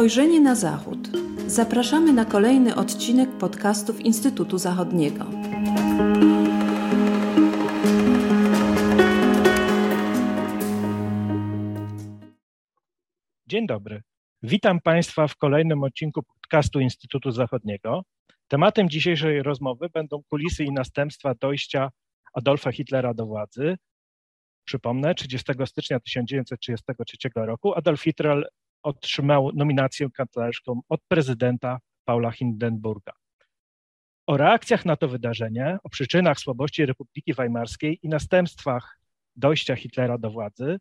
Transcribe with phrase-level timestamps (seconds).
[0.00, 0.98] Spojrzenie na Zachód.
[1.46, 5.24] Zapraszamy na kolejny odcinek podcastów Instytutu Zachodniego.
[13.46, 14.02] Dzień dobry.
[14.42, 18.02] Witam Państwa w kolejnym odcinku podcastu Instytutu Zachodniego.
[18.48, 21.90] Tematem dzisiejszej rozmowy będą kulisy i następstwa dojścia
[22.34, 23.76] Adolfa Hitlera do władzy.
[24.64, 28.48] Przypomnę, 30 stycznia 1933 roku Adolf Hitler
[28.82, 33.12] otrzymał nominację kanclerską od prezydenta Paula Hindenburga.
[34.26, 39.00] O reakcjach na to wydarzenie, o przyczynach słabości Republiki Weimarskiej i następstwach
[39.36, 40.78] dojścia Hitlera do władzy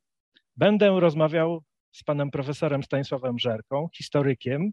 [0.57, 4.71] będę rozmawiał z panem profesorem Stanisławem Żerką, historykiem,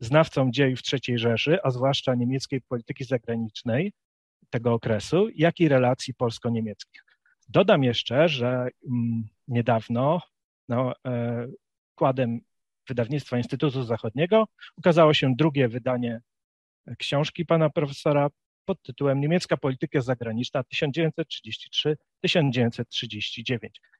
[0.00, 3.92] znawcą dziejów III Rzeszy, a zwłaszcza niemieckiej polityki zagranicznej
[4.50, 7.04] tego okresu, jak i relacji polsko-niemieckich.
[7.48, 10.20] Dodam jeszcze, że mm, niedawno
[10.68, 11.46] no, e,
[11.92, 12.40] wkładem
[12.88, 14.44] wydawnictwa Instytutu Zachodniego
[14.76, 16.20] ukazało się drugie wydanie
[16.98, 18.28] książki pana profesora
[18.64, 21.96] pod tytułem Niemiecka polityka zagraniczna 1933-1939.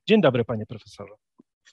[0.09, 1.15] Dzień dobry, panie profesorze.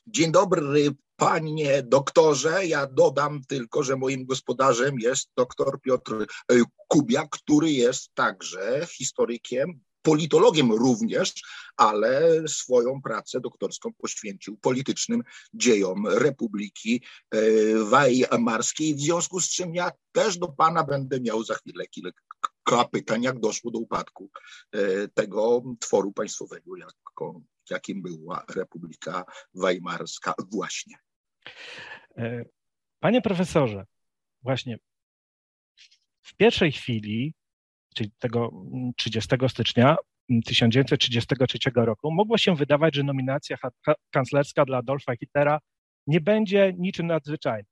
[0.08, 2.66] Dzień dobry, panie doktorze.
[2.66, 6.26] Ja dodam tylko, że moim gospodarzem jest doktor Piotr
[6.88, 11.34] Kubiak, który jest także historykiem, politologiem również,
[11.78, 17.40] ale swoją pracę doktorską poświęcił politycznym dziejom Republiki e,
[17.84, 23.24] Weimarskiej, w związku z czym ja też do pana będę miał za chwilę kilka pytań,
[23.24, 24.30] jak doszło do upadku
[24.72, 30.96] e, tego tworu państwowego, jako, jakim była Republika Weimarska właśnie.
[32.18, 32.46] E,
[33.00, 33.86] panie profesorze,
[34.44, 34.80] właśnie
[36.22, 37.34] w pierwszej chwili
[37.96, 38.52] czyli tego
[38.98, 39.96] 30 stycznia
[40.46, 43.58] 1933 roku, mogło się wydawać, że nominacja
[44.12, 45.60] kanclerska dla Adolfa Hitlera
[46.08, 47.72] nie będzie niczym nadzwyczajnym.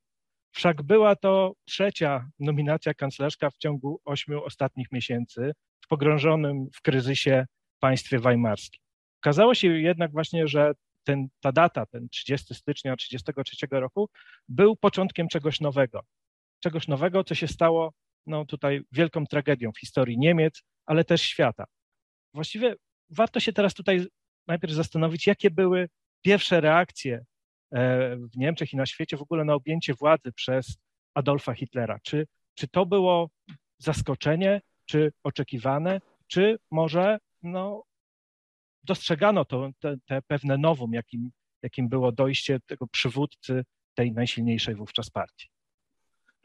[0.52, 5.52] Wszak była to trzecia nominacja kanclerska w ciągu ośmiu ostatnich miesięcy
[5.82, 7.45] w pogrążonym w kryzysie
[7.80, 8.82] państwie weimarskim.
[9.22, 10.73] Okazało się jednak właśnie, że
[11.04, 14.10] ten, ta data, ten 30 stycznia 1933 roku,
[14.48, 16.02] był początkiem czegoś nowego.
[16.60, 17.93] Czegoś nowego, co się stało
[18.27, 21.65] no, tutaj wielką tragedią w historii Niemiec, ale też świata.
[22.33, 22.75] Właściwie
[23.09, 24.05] warto się teraz tutaj
[24.47, 25.89] najpierw zastanowić, jakie były
[26.21, 27.25] pierwsze reakcje
[27.71, 30.77] e, w Niemczech i na świecie w ogóle na objęcie władzy przez
[31.13, 31.99] Adolfa Hitlera.
[32.03, 33.30] Czy, czy to było
[33.77, 37.83] zaskoczenie, czy oczekiwane, czy może no,
[38.83, 41.31] dostrzegano to, te, te pewne nowum, jakim,
[41.63, 43.63] jakim było dojście tego przywódcy
[43.93, 45.47] tej najsilniejszej wówczas partii?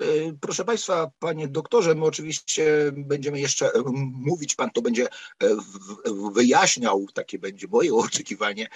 [0.00, 0.04] E,
[0.40, 3.82] proszę Państwa, Panie doktorze, my oczywiście będziemy jeszcze e,
[4.12, 5.48] mówić, Pan to będzie e,
[6.32, 8.68] wyjaśniał, takie będzie moje oczekiwanie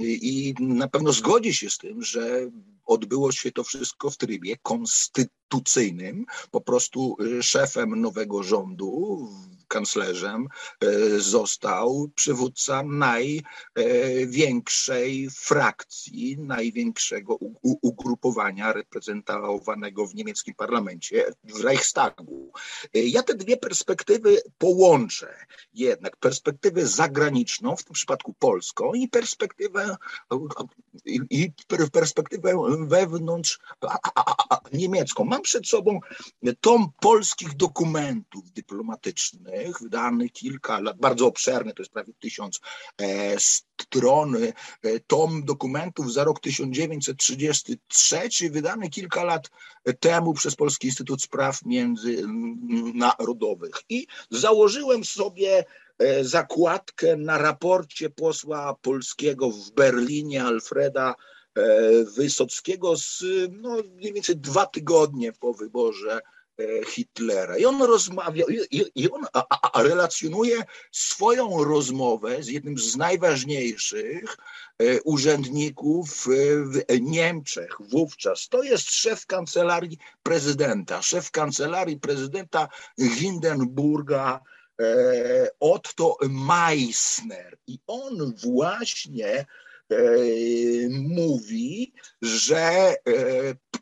[0.00, 2.50] i na pewno zgodzi się z tym, że
[2.84, 6.24] odbyło się to wszystko w trybie konstytucyjnym.
[6.50, 9.28] Po prostu szefem nowego rządu
[9.72, 10.48] kanclerzem
[10.80, 22.52] e, został przywódca największej frakcji, największego ugrupowania reprezentowanego w niemieckim parlamencie, w Reichstagu.
[22.94, 25.34] Ja te dwie perspektywy połączę.
[25.74, 29.96] Jednak perspektywę zagraniczną, w tym przypadku polską, i perspektywę,
[31.30, 31.52] i
[31.92, 33.60] perspektywę wewnątrz
[34.72, 35.24] niemiecką.
[35.24, 36.00] Mam przed sobą
[36.60, 42.60] tom polskich dokumentów dyplomatycznych, wydany kilka lat, bardzo obszerny, to jest prawie tysiąc
[42.98, 44.52] e, stron, e,
[45.06, 49.50] tom dokumentów za rok 1933, wydany kilka lat
[50.00, 53.74] temu przez Polski Instytut Spraw Międzynarodowych.
[53.88, 55.64] I założyłem sobie
[55.98, 61.14] e, zakładkę na raporcie posła polskiego w Berlinie Alfreda
[62.16, 66.20] Wysockiego z no, mniej więcej dwa tygodnie po wyborze
[66.58, 67.56] E, Hitlera.
[67.56, 74.36] I on rozmawia, i, i on a, a relacjonuje swoją rozmowę z jednym z najważniejszych
[74.78, 78.48] e, urzędników w Niemczech wówczas.
[78.48, 82.68] To jest szef kancelarii prezydenta, szef kancelarii prezydenta
[83.18, 84.40] Hindenburga,
[84.80, 87.58] e, Otto Meissner.
[87.66, 89.46] I on właśnie
[90.90, 91.92] mówi,
[92.22, 92.94] że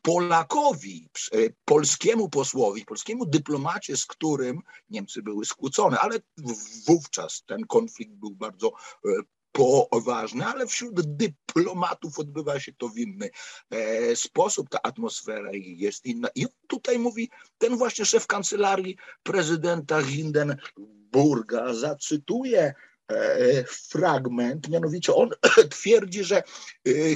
[0.02, 4.60] Polakowi, e, polskiemu posłowi, polskiemu dyplomacie, z którym
[4.90, 6.18] Niemcy były skłócone, ale
[6.86, 8.72] wówczas ten konflikt był bardzo
[9.06, 9.10] e,
[9.52, 13.30] poważny, ale wśród dyplomatów odbywa się to w inny
[13.70, 16.28] e, sposób, ta atmosfera jest inna.
[16.34, 22.74] I tutaj mówi ten właśnie szef kancelarii prezydenta Hindenburga, zacytuję
[23.66, 25.30] fragment, mianowicie on
[25.70, 26.42] twierdzi, że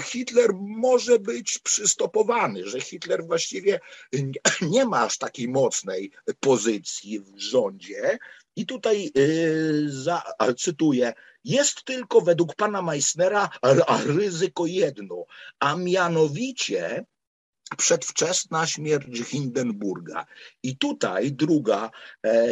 [0.02, 3.80] Hitler może być przystopowany, że Hitler właściwie
[4.62, 8.18] nie ma aż takiej mocnej pozycji w rządzie.
[8.56, 9.12] I tutaj
[9.86, 10.22] za,
[10.58, 11.12] cytuję,
[11.44, 13.48] jest tylko według pana Meissnera
[14.06, 15.24] ryzyko jedno,
[15.60, 17.04] a mianowicie
[17.78, 20.26] przedwczesna śmierć Hindenburga.
[20.62, 21.90] I tutaj druga
[22.26, 22.46] e,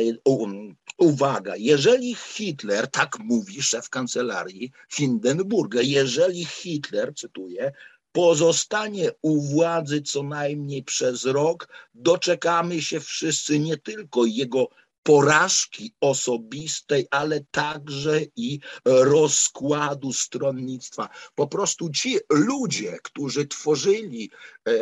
[0.99, 7.73] uwaga, jeżeli Hitler, tak mówi szef kancelarii Hindenburga, jeżeli Hitler, cytuję,
[8.13, 14.69] pozostanie u władzy co najmniej przez rok, doczekamy się wszyscy nie tylko jego
[15.03, 21.09] porażki osobistej, ale także i rozkładu stronnictwa.
[21.35, 24.31] Po prostu ci ludzie, którzy tworzyli
[24.69, 24.73] e,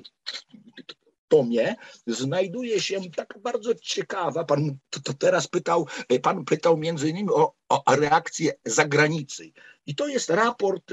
[1.32, 1.75] tomie
[2.06, 7.55] znajduje się tak bardzo ciekawa, pan to, teraz pytał, e, pan pytał między innymi o,
[7.69, 9.52] o reakcję zagranicy.
[9.87, 10.93] I to jest raport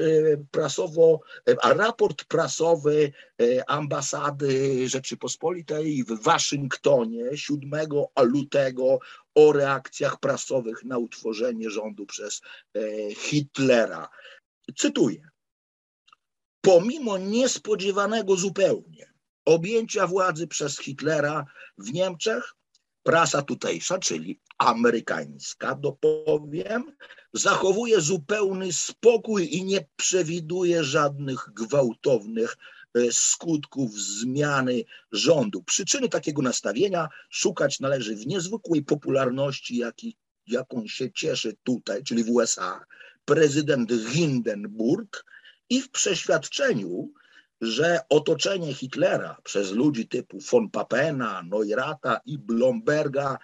[0.52, 1.20] prasowo,
[1.64, 3.12] raport prasowy
[3.68, 7.72] ambasady Rzeczypospolitej w Waszyngtonie 7
[8.24, 9.00] lutego
[9.36, 12.82] o reakcjach prasowych na utworzenie rządu przez e,
[13.16, 14.10] Hitlera.
[14.78, 15.30] Cytuję.
[16.62, 19.09] Pomimo niespodziewanego zupełnie
[19.50, 21.46] objęcia władzy przez Hitlera
[21.78, 22.56] w Niemczech,
[23.04, 26.96] prasa tutejsza, czyli amerykańska, dopowiem,
[27.34, 32.58] zachowuje zupełny spokój i nie przewiduje żadnych gwałtownych
[32.94, 35.64] E, skutków zmiany rządu.
[35.64, 40.18] Przyczyny takiego nastawienia szukać należy w niezwykłej popularności, jaki,
[40.48, 42.86] jaką się cieszy tutaj, czyli w USA,
[43.26, 45.26] prezydent Hindenburg
[45.70, 47.12] i w przeświadczeniu,
[47.62, 53.38] że otoczenie Hitlera przez ludzi typu von Papena, Neurata i Blomberga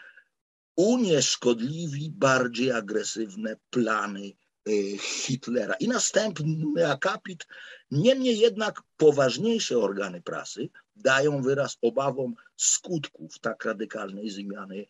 [0.76, 4.32] unieszkodliwi bardziej agresywne plany
[4.70, 5.74] Y, Hitlera.
[5.80, 7.48] I następny akapit.
[7.92, 14.86] Niemniej jednak poważniejsze organy prasy dają wyraz obawom skutków tak radykalnej zmiany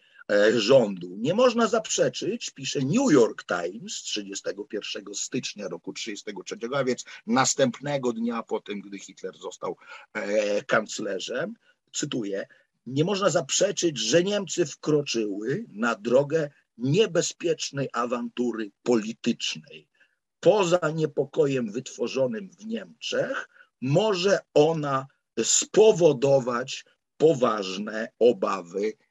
[0.58, 1.16] rządu.
[1.18, 8.44] Nie można zaprzeczyć, pisze New York Times 31 stycznia roku 1933, a więc następnego dnia
[8.44, 9.78] po tym, gdy Hitler został
[10.14, 11.54] e, kanclerzem,
[11.94, 12.48] cytuję,
[12.88, 19.88] nie można zaprzeczyć, że Niemcy wkroczyły na drogę niebezpiecznej awantury politycznej.
[20.40, 23.50] Poza niepokojem wytworzonym w Niemczech,
[23.82, 25.08] może ona
[25.44, 26.86] spowodować
[27.18, 29.05] poważne obawy e,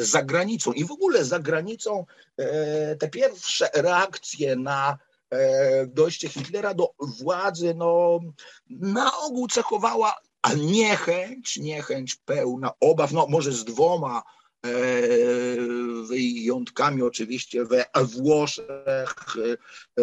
[0.00, 0.72] za granicą.
[0.72, 2.06] I w ogóle za granicą
[2.36, 4.98] e, te pierwsze reakcje na
[5.30, 8.20] e, dojście Hitlera do władzy, no,
[8.70, 10.16] na ogół cechowała
[10.56, 14.22] niechęć, niechęć pełna obaw, no może z dwoma
[14.66, 14.70] E,
[16.06, 19.14] wyjątkami oczywiście we Włoszech,
[19.98, 20.02] e,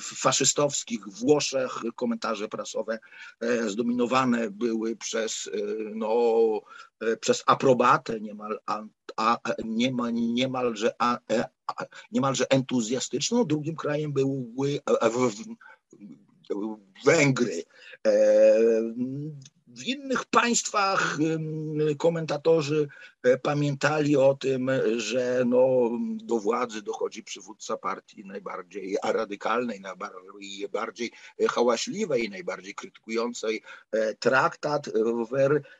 [0.00, 2.98] faszystowskich Włoszech komentarze prasowe
[3.40, 5.50] e, zdominowane były przez,
[5.94, 6.60] no,
[7.20, 8.82] przez aprobatę niemal, a,
[9.16, 11.18] a, niemal, niemalże, a,
[11.66, 13.44] a, niemalże entuzjastyczną.
[13.44, 14.80] Drugim krajem były
[17.04, 17.62] Węgry.
[19.76, 21.18] W innych państwach
[21.98, 22.88] komentatorzy
[23.22, 25.90] e, pamiętali o tym, że no,
[26.24, 31.12] do władzy dochodzi przywódca partii najbardziej radykalnej, najbardziej
[31.50, 33.62] hałaśliwej, najbardziej krytykującej
[33.92, 34.90] e, traktat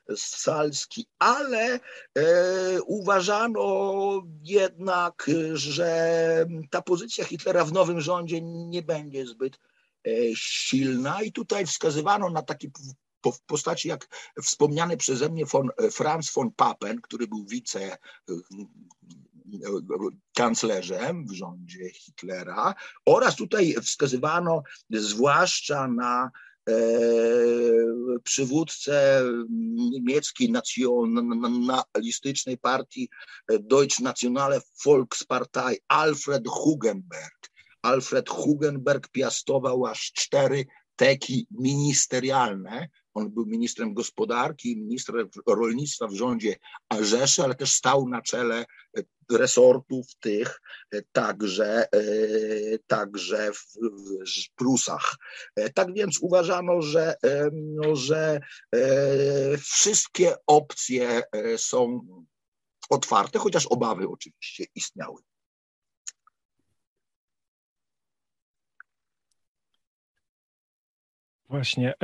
[0.09, 1.80] wersalski, ale e,
[2.82, 9.59] uważano jednak, że ta pozycja Hitlera w nowym rządzie nie będzie zbyt
[10.35, 11.23] silna.
[11.23, 12.70] I tutaj wskazywano na taki
[13.25, 14.09] w postaci jak
[14.43, 17.99] wspomniany przeze mnie von, Franz von Papen, który był wice
[20.35, 22.75] kanclerzem w rządzie Hitlera
[23.07, 26.31] oraz tutaj wskazywano zwłaszcza na
[26.69, 26.73] e,
[28.25, 29.23] przywódcę
[29.91, 33.09] niemieckiej nacjonalistycznej partii
[33.61, 37.50] Deutsche Nationale Volkspartei Alfred Hugenberg.
[37.83, 46.57] Alfred Hugenberg piastował aż cztery teki ministerialne, on był ministrem gospodarki, ministrem rolnictwa w rządzie
[47.00, 48.64] Rzeszy, ale też stał na czele
[48.99, 52.00] e, resortów tych e, także, e,
[52.87, 53.64] także w,
[54.57, 55.17] Prusach.
[55.75, 57.14] Tak więc uważano, że,
[57.52, 58.40] no, że
[59.59, 61.23] wszystkie opcje
[61.57, 62.00] są
[62.90, 65.23] otwarte, chociaż obawy oczywiście istniały.
[71.49, 71.95] Właśnie.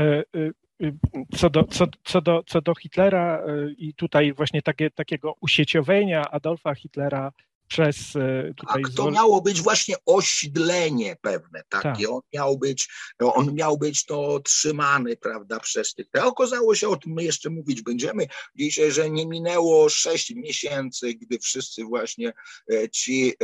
[0.81, 0.93] Y,
[1.37, 6.31] co do, co, co, do, co do Hitlera y, i tutaj właśnie takie, takiego usieciowienia
[6.31, 7.33] Adolfa Hitlera
[7.69, 8.83] przez e, tutaj...
[8.83, 12.07] Tak, to miało być właśnie osidlenie pewne takie.
[12.07, 12.11] Tak.
[12.11, 16.07] On miał być, on miał być to trzymany, prawda, przez tych...
[16.21, 21.15] A okazało się, o tym my jeszcze mówić będziemy dzisiaj, że nie minęło sześć miesięcy,
[21.15, 22.33] gdy wszyscy właśnie
[22.73, 23.35] e, ci e,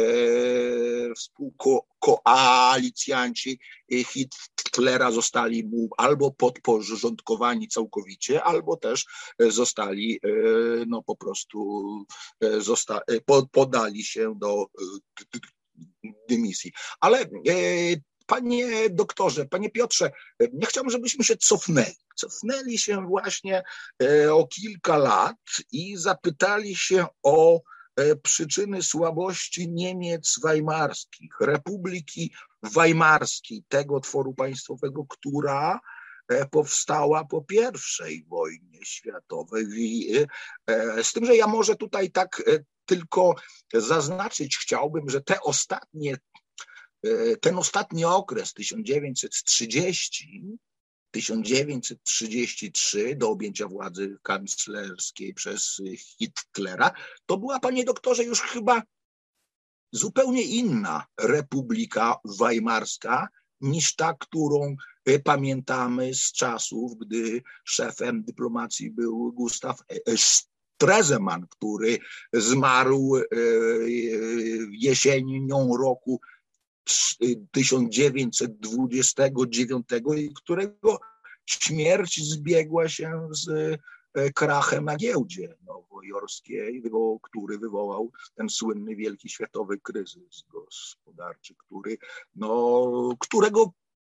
[1.14, 3.58] współkoalicjanci
[3.90, 9.06] Hitlera zostali mu albo podporządkowani całkowicie, albo też
[9.38, 10.20] zostali
[10.86, 11.86] no po prostu
[12.58, 13.00] zosta-
[13.52, 15.38] podali się do e,
[16.28, 16.72] dymisji.
[17.00, 17.26] Ale e,
[18.26, 20.10] Panie doktorze, panie Piotrze,
[20.52, 21.96] nie chciałbym, żebyśmy się cofnęli.
[22.16, 23.62] Cofnęli się właśnie
[24.02, 25.36] e, o kilka lat
[25.72, 27.60] i zapytali się o
[28.22, 35.80] przyczyny słabości Niemiec weimarskich, Republiki Weimarskiej, tego tworu państwowego, która
[36.50, 39.66] powstała po pierwszej wojnie światowej.
[41.02, 42.42] Z tym, że ja może tutaj tak
[42.86, 43.34] tylko
[43.74, 46.16] zaznaczyć chciałbym, że te ostatnie,
[47.04, 50.58] e, ten ostatni okres 1930
[51.12, 56.90] 1933 do objęcia władzy kanclerskiej przez Hitlera,
[57.26, 58.82] to była, panie doktorze, już chyba
[59.92, 63.28] zupełnie inna republika weimarska
[63.60, 69.76] niż ta, którą e, pamiętamy z czasów, gdy szefem dyplomacji był Gustav
[70.82, 71.98] Stresemann, który
[72.32, 73.22] zmarł e,
[74.70, 76.20] jesienią roku
[77.50, 79.86] 1929
[80.16, 81.00] i którego
[81.46, 83.48] śmierć zbiegła się z
[84.14, 86.82] e, krachem na giełdzie nowojorskiej,
[87.22, 91.98] który wywołał ten słynny wielki światowy kryzys gospodarczy, który,
[92.34, 93.72] no, którego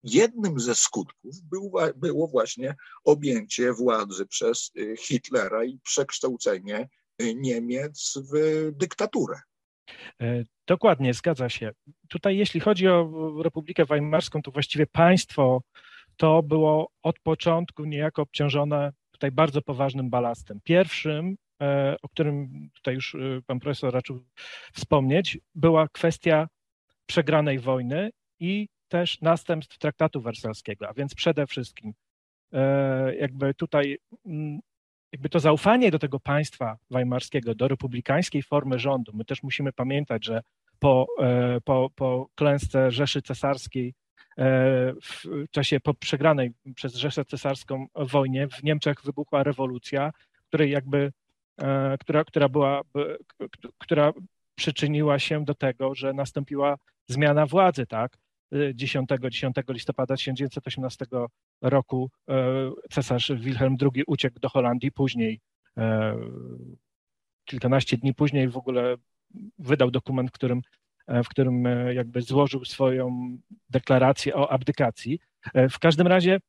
[0.06, 6.90] jednym ze skutków był, było właśnie objęcie władzy przez y, Hitlera i przekształcenie
[7.22, 9.36] y, Niemiec w dyktaturę.
[10.22, 11.72] E, dokładnie, zgadza się.
[12.10, 13.12] Tutaj, jeśli chodzi o
[13.44, 15.62] Republikę Weimarską, to właściwie państwo
[16.18, 20.60] to było od początku niejako obciążone tutaj bardzo poważnym balastem.
[20.64, 24.26] Pierwszym, e, o którym tutaj już y, pan profesor raczył
[24.74, 26.48] wspomnieć, była kwestia
[27.06, 28.10] przegranej wojny
[28.40, 31.94] i też następstw traktatu wersalskiego, a więc przede wszystkim
[32.54, 34.60] e, jakby tutaj mm,
[35.12, 39.12] jakby to zaufanie do tego państwa weimarskiego, do republikańskiej formy rządu.
[39.15, 40.42] My też musimy pamiętać, że
[40.80, 43.94] po, e, po, po klęsce Rzeszy Cesarskiej
[44.38, 44.44] e,
[44.94, 50.12] w czasie po przegranej przez Rzeszę Cesarską wojnie w Niemczech wybuchła rewolucja,
[50.48, 51.12] której jakby,
[52.00, 52.82] która, która była,
[53.77, 54.13] która
[54.56, 56.77] przyczyniła się do tego, że nastąpiła
[57.08, 58.18] zmiana władzy, tak?
[58.74, 61.06] 10, 10 listopada 1918
[61.62, 65.40] roku e, cesarz Wilhelm II uciekł do Holandii, później
[65.78, 66.16] e,
[67.46, 68.96] kilkanaście dni później w ogóle
[69.60, 70.62] wydał dokument, w którym,
[71.08, 73.38] e, w którym jakby złożył swoją
[73.70, 75.20] deklarację o abdykacji.
[75.70, 76.40] W każdym razie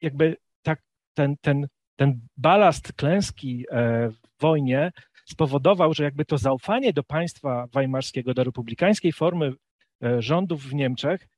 [0.00, 0.82] jakby tak
[1.14, 3.66] ten, ten, ten balast klęski
[4.10, 4.90] w wojnie
[5.24, 9.52] spowodował, że jakby to zaufanie do państwa weimarskiego, do republikańskiej formy
[10.18, 11.28] rządów w Niemczech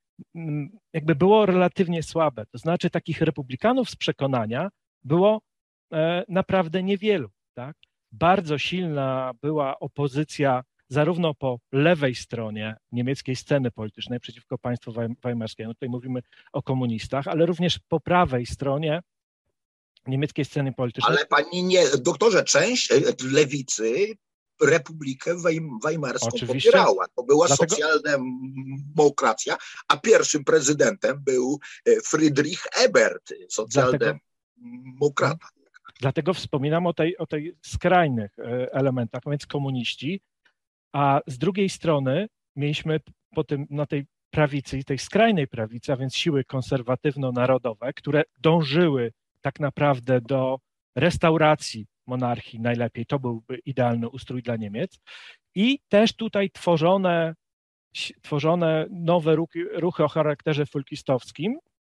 [0.93, 2.47] jakby było relatywnie słabe.
[2.47, 4.69] To znaczy takich republikanów z przekonania
[5.05, 5.41] było
[6.29, 7.29] naprawdę niewielu.
[7.55, 7.77] Tak?
[8.13, 14.93] Bardzo silna była opozycja zarówno po lewej stronie niemieckiej sceny politycznej przeciwko państwu
[15.25, 16.21] weimarskiemu, tutaj mówimy
[16.53, 19.01] o komunistach, ale również po prawej stronie
[20.07, 21.17] niemieckiej sceny politycznej.
[21.17, 23.01] Ale pani nie, doktorze, część e,
[23.33, 24.17] lewicy
[24.63, 25.35] Republikę
[25.85, 26.71] Weimarską Oczywiście.
[26.71, 27.07] popierała.
[27.17, 27.75] To była Dlatego...
[27.75, 29.57] socjaldemokracja,
[29.89, 34.21] a pierwszym prezydentem był e, Friedrich Ebert, socjaldemokrata.
[35.11, 35.63] Dlatego...
[36.01, 40.21] Dlatego wspominam o tej, o tej skrajnych e, elementach, więc komuniści,
[40.93, 43.01] a z drugiej strony mieliśmy
[43.35, 49.61] po tym, na tej prawicy, tej skrajnej prawicy, a więc siły konserwatywno-narodowe, które dążyły tak
[49.61, 50.59] naprawdę do
[50.97, 53.07] restauracji monarchii najlepiej.
[53.07, 54.99] To byłby idealny ustrój dla Niemiec.
[55.55, 57.35] I też tutaj tworzone,
[58.23, 61.59] tworzone nowe ruchy, ruchy o charakterze folkistowskim,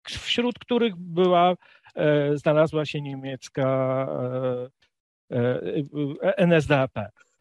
[0.09, 1.55] wśród których była,
[1.95, 4.07] e, znalazła się niemiecka
[5.31, 5.37] e,
[6.21, 6.91] e, NSDAP.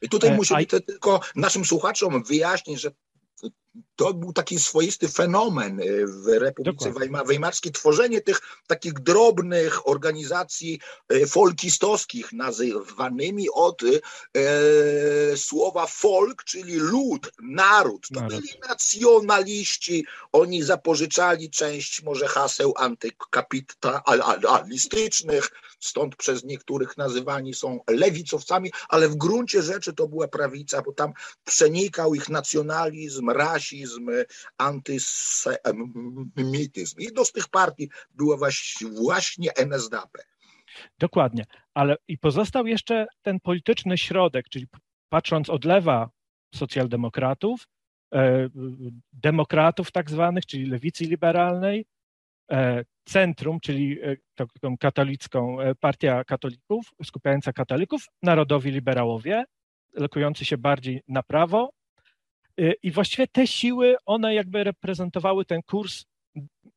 [0.02, 0.80] I tutaj musimy A...
[0.80, 2.90] tylko naszym słuchaczom wyjaśnić, że
[3.96, 6.92] to był taki swoisty fenomen y, w Republice
[7.26, 10.80] Weimarskiej, tworzenie tych takich drobnych organizacji
[11.12, 13.86] y, folkistowskich, nazywanymi od e,
[15.36, 18.08] słowa folk, czyli lud, naród.
[18.08, 18.34] To naród.
[18.34, 25.50] byli nacjonaliści, oni zapożyczali część może haseł antykapitalistycznych,
[25.80, 31.12] stąd przez niektórych nazywani są lewicowcami, ale w gruncie rzeczy to była prawica, bo tam
[31.44, 33.30] przenikał ich nacjonalizm,
[33.62, 34.10] rasizm,
[34.58, 37.00] antysemityzm.
[37.00, 38.36] Jedną z tych partii była
[38.80, 40.10] właśnie NSDAP.
[40.98, 44.66] Dokładnie, ale i pozostał jeszcze ten polityczny środek, czyli
[45.08, 46.10] patrząc od lewa
[46.54, 47.68] socjaldemokratów,
[48.14, 48.48] e,
[49.12, 51.86] demokratów tak zwanych, czyli lewicy liberalnej,
[52.50, 54.16] e, centrum, czyli e,
[54.60, 59.44] tą katolicką, partia katolików, skupiająca katolików, narodowi liberałowie,
[59.92, 61.70] lokujący się bardziej na prawo,
[62.82, 66.04] I właściwie te siły, one jakby reprezentowały ten kurs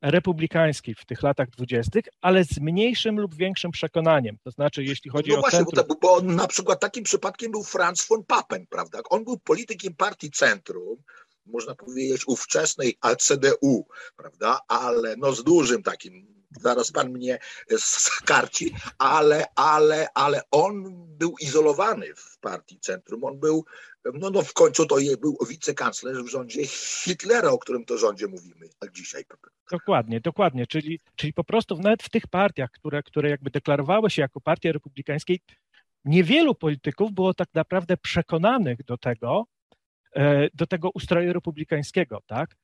[0.01, 4.37] republikański w tych latach dwudziestych, ale z mniejszym lub większym przekonaniem.
[4.43, 5.85] To znaczy, jeśli chodzi no o właśnie, centrum...
[5.87, 8.99] bo, bo na przykład takim przypadkiem był Franz von Papen, prawda?
[9.09, 10.97] On był politykiem partii Centrum,
[11.45, 14.59] można powiedzieć ówczesnej ACDU, prawda?
[14.67, 17.39] Ale no z dużym takim zaraz pan mnie
[17.77, 20.83] skarci, ale, ale, ale on
[21.17, 23.23] był izolowany w partii Centrum.
[23.23, 23.65] On był,
[24.13, 26.67] no, no w końcu to był wicekanclerz w rządzie
[27.03, 29.23] Hitlera, o którym to rządzie mówimy dzisiaj.
[29.71, 30.67] Dokładnie, dokładnie.
[30.67, 34.71] Czyli, czyli po prostu nawet w tych partiach, które, które jakby deklarowały się jako partie
[34.71, 35.39] republikańskiej,
[36.05, 39.45] niewielu polityków było tak naprawdę przekonanych do tego,
[40.15, 42.55] e, do tego ustroju republikańskiego, tak?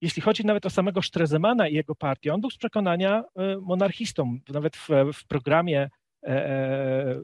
[0.00, 4.38] Jeśli chodzi nawet o samego Strezemana i jego partię, on był z przekonania e, monarchistą.
[4.48, 5.90] Nawet w, w programie
[6.22, 7.20] e, e,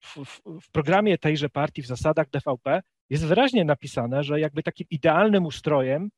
[0.00, 5.46] w, w, programie tejże partii, w zasadach DVP jest wyraźnie napisane, że jakby takim idealnym
[5.46, 6.10] ustrojem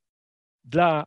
[0.65, 1.05] dla,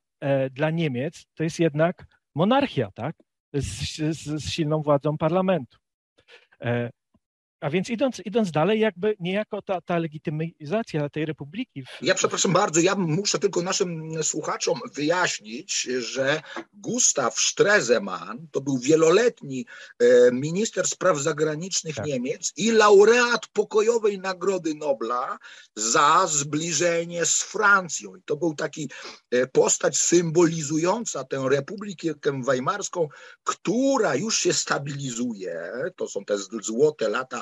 [0.51, 2.05] dla Niemiec to jest jednak
[2.36, 3.15] monarchia, tak?
[3.53, 5.77] Z, z, z silną władzą parlamentu.
[7.63, 11.84] A więc idąc, idąc dalej, jakby niejako ta, ta legitymizacja tej republiki.
[11.84, 11.88] W...
[12.02, 16.41] Ja przepraszam bardzo, ja muszę tylko naszym słuchaczom wyjaśnić, że
[16.73, 19.65] Gustav Stresemann to był wieloletni
[19.99, 22.06] e, minister spraw zagranicznych tak.
[22.06, 25.38] Niemiec i laureat pokojowej Nagrody Nobla
[25.76, 28.15] za zbliżenie z Francją.
[28.15, 28.89] I to był taki
[29.32, 32.13] e, postać symbolizująca tę Republikę
[32.47, 33.08] Weimarską,
[33.43, 35.71] która już się stabilizuje.
[35.95, 37.41] To są te złote lata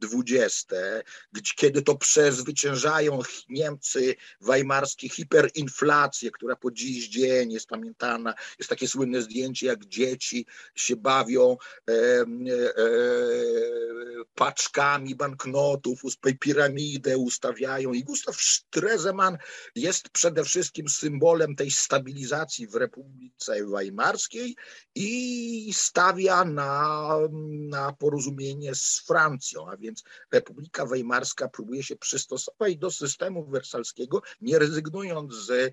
[0.00, 1.02] dwudzieste,
[1.56, 8.34] kiedy to przezwyciężają Niemcy weimarskie hiperinflację, która po dziś dzień jest pamiętana.
[8.58, 11.56] Jest takie słynne zdjęcie, jak dzieci się bawią
[11.88, 12.24] e, e,
[14.34, 16.02] paczkami banknotów,
[16.40, 17.92] piramidę ustawiają.
[17.92, 19.38] I Gustav Stresemann
[19.74, 24.56] jest przede wszystkim symbolem tej stabilizacji w Republice Weimarskiej
[24.94, 27.08] i stawia na,
[27.68, 34.22] na porozumienie z Francją, a więc więc Republika Weimarska próbuje się przystosować do systemu wersalskiego,
[34.40, 35.72] nie rezygnując z, e,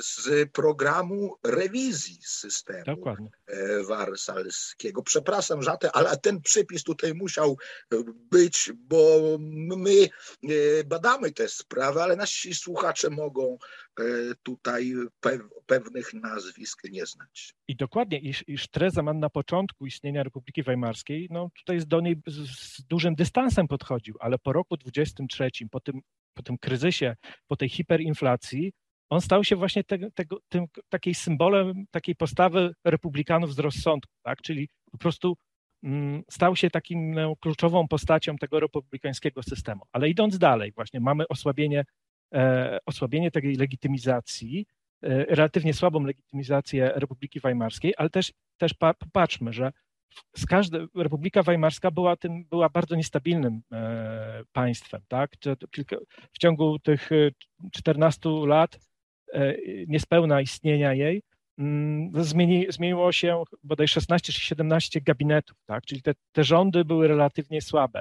[0.00, 3.30] z programu rewizji systemu Dokładnie.
[3.46, 5.02] E, wersalskiego.
[5.02, 7.58] Przepraszam za to, ale ten przypis tutaj musiał
[8.30, 9.20] być, bo
[9.76, 10.08] my
[10.42, 13.58] e, badamy tę sprawę, ale nasi słuchacze mogą
[14.42, 14.92] tutaj
[15.66, 17.54] pewnych nazwisk nie znać.
[17.68, 18.68] I dokładnie, iż, iż
[19.14, 24.52] na początku istnienia Republiki Weimarskiej, no tutaj do niej z dużym dystansem podchodził, ale po
[24.52, 26.00] roku 23, po tym,
[26.34, 28.72] po tym kryzysie, po tej hiperinflacji,
[29.10, 34.42] on stał się właśnie te, tego, tym, takiej symbolem takiej postawy republikanów z rozsądku, tak?
[34.42, 35.36] czyli po prostu
[35.82, 39.82] mm, stał się takim no, kluczową postacią tego republikańskiego systemu.
[39.92, 41.84] Ale idąc dalej, właśnie mamy osłabienie, e,
[42.86, 44.66] osłabienie tej legitymizacji,
[45.02, 49.72] e, relatywnie słabą legitymizację Republiki Weimarskiej, ale też, też popatrzmy, że
[50.36, 55.30] z każdy, Republika Weimarska była tym, była bardzo niestabilnym e, państwem, tak?
[56.32, 57.10] W ciągu tych
[57.72, 58.78] 14 lat
[59.88, 61.22] niespełna istnienia jej
[61.58, 65.84] Mm, zmieni, zmieniło się bodaj 16 czy 17 gabinetów, tak?
[65.84, 68.00] czyli te, te rządy były relatywnie słabe.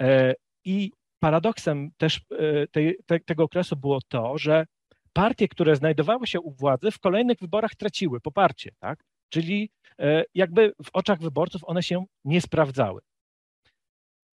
[0.00, 2.66] E, I paradoksem też e,
[3.06, 4.66] te, tego okresu było to, że
[5.12, 9.04] partie, które znajdowały się u władzy, w kolejnych wyborach traciły poparcie, tak?
[9.28, 13.00] czyli e, jakby w oczach wyborców one się nie sprawdzały.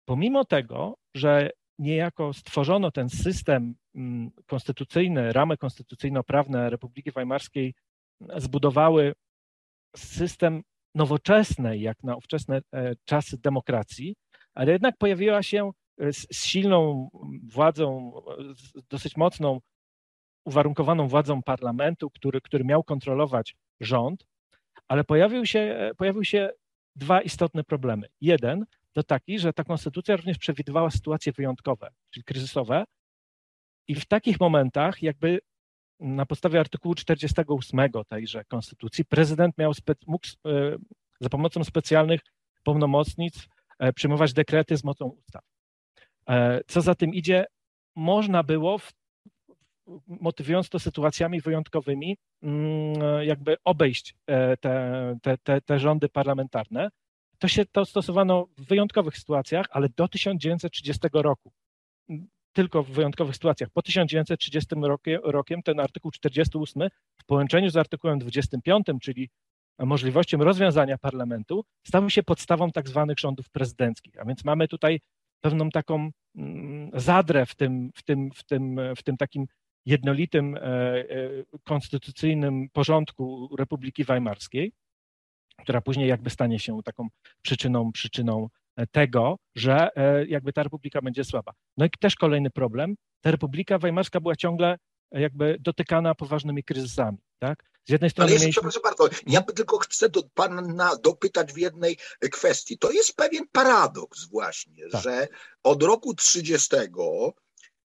[0.05, 7.75] Pomimo tego, że niejako stworzono ten system mm, konstytucyjny, ramy konstytucyjno-prawne Republiki Weimarskiej
[8.37, 9.13] zbudowały
[9.97, 10.63] system
[10.95, 14.15] nowoczesnej, jak na ówczesne e, czasy demokracji,
[14.55, 17.09] ale jednak pojawiła się z silną
[17.43, 18.13] władzą,
[18.89, 19.61] dosyć mocną,
[20.45, 24.27] uwarunkowaną władzą parlamentu, który, który miał kontrolować rząd,
[24.89, 26.51] ale pojawił się, pojawiły się
[26.97, 28.07] dwa istotne problemy.
[28.21, 32.85] Jeden to taki, że ta konstytucja również przewidywała sytuacje wyjątkowe, czyli kryzysowe,
[33.89, 35.41] i w takich momentach jakby
[36.01, 39.73] na podstawie artykułu 48 tejże konstytucji prezydent miał
[40.07, 40.77] mógł e,
[41.21, 42.21] za pomocą specjalnych
[42.65, 45.52] pełnomocnic e, przyjmować dekrety z mocą ustaw.
[46.29, 47.47] E, co za tym idzie,
[47.97, 48.81] można było,
[50.07, 54.15] motywując to sytuacjami wyjątkowymi, mm, jakby obejść
[54.61, 56.89] te, te, te, te rządy parlamentarne.
[57.39, 61.53] To się to stosowano w wyjątkowych sytuacjach, ale do 1930 roku
[62.53, 63.71] tylko w wyjątkowych sytuacjach.
[63.71, 64.75] Po 1930
[65.23, 69.31] rokiem ten artykuł 48 w połączeniu z artykułem 25, czyli
[69.79, 74.21] możliwością rozwiązania parlamentu, stał się podstawą tak zwanych rządów prezydenckich.
[74.21, 75.01] A więc mamy tutaj
[75.43, 79.47] pewną taką mm, zadrę w tym, w tym, w tym, w tym takim
[79.87, 81.05] jednolitym e, e,
[81.65, 84.73] konstytucyjnym porządku Republiki Weimarskiej,
[85.59, 87.09] która później jakby stanie się taką
[87.43, 88.49] przyczyną, przyczyną
[88.91, 91.53] tego, że e, jakby ta republika będzie słaba.
[91.77, 94.79] No i też kolejny problem, ta republika weimarska była ciągle
[95.13, 97.72] jakby dotykana poważnymi kryzysami, tak?
[97.89, 98.71] Z jednej strony Ale jeszcze, mieliśmy...
[98.71, 101.99] przepraszam bardzo, ja tylko chcę do pana dopytać w jednej
[102.33, 102.79] kwestii.
[102.79, 105.03] To jest pewien paradoks właśnie, tak.
[105.03, 105.29] że
[105.63, 106.77] od roku 30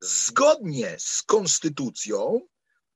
[0.01, 2.41] zgodnie z konstytucją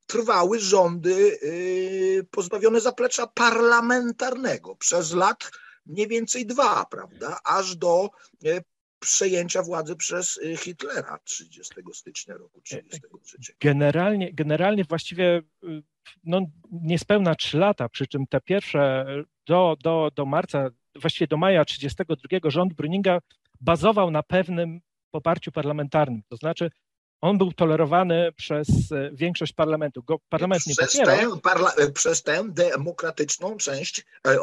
[0.05, 4.75] trwały rządy y, pozbawione zaplecza parlamentarnego.
[4.75, 5.51] Przez lat
[5.85, 8.09] mniej więcej dwa, prawda, aż do
[8.45, 8.61] e,
[8.99, 13.55] przejęcia władzy przez e, Hitlera 30 stycznia roku 1933.
[13.61, 15.41] Generalnie, generalnie właściwie
[16.23, 19.05] no, niespełna trzy lata, przy czym te pierwsze
[19.47, 20.69] do, do, do marca,
[21.01, 23.19] właściwie do maja 1932 rząd Bruninga
[23.61, 26.71] bazował na pewnym poparciu parlamentarnym, to znaczy
[27.21, 30.03] on był tolerowany przez e, większość parlamentu.
[30.03, 34.37] Go parlament nie przez Tę, parla, e, przez tę demokratyczną część e,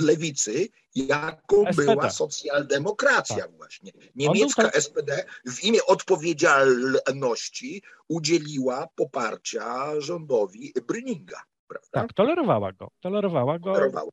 [0.00, 1.94] lewicy, jaką SPD.
[1.94, 3.56] była socjaldemokracja tak.
[3.56, 3.92] właśnie.
[4.14, 4.76] Niemiecka tak...
[4.76, 11.42] SPD w imię odpowiedzialności udzieliła poparcia rządowi Bryninga.
[11.68, 11.88] Prawda?
[11.92, 12.90] Tak, tolerowała go.
[13.00, 13.72] Tolerowała go.
[13.72, 14.10] Tolerowała.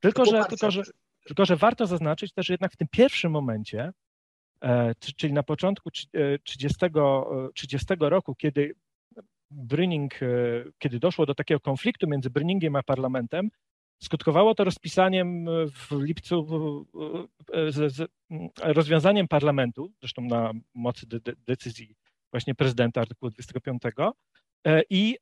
[0.00, 0.82] Tylko, że, tylko, że,
[1.26, 3.92] tylko, że warto zaznaczyć też, że jednak w tym pierwszym momencie
[5.16, 5.90] czyli na początku
[6.44, 6.78] 30,
[7.54, 8.74] 30 e, roku, kiedy
[9.50, 10.26] Bryning, e,
[10.78, 13.50] kiedy doszło do takiego konfliktu między Bryningiem a parlamentem,
[14.02, 16.46] skutkowało to rozpisaniem w lipcu,
[17.68, 18.10] z, z
[18.62, 21.96] rozwiązaniem parlamentu, zresztą na mocy de, de, decyzji
[22.30, 23.82] właśnie prezydenta artykułu 25,
[24.90, 25.16] i,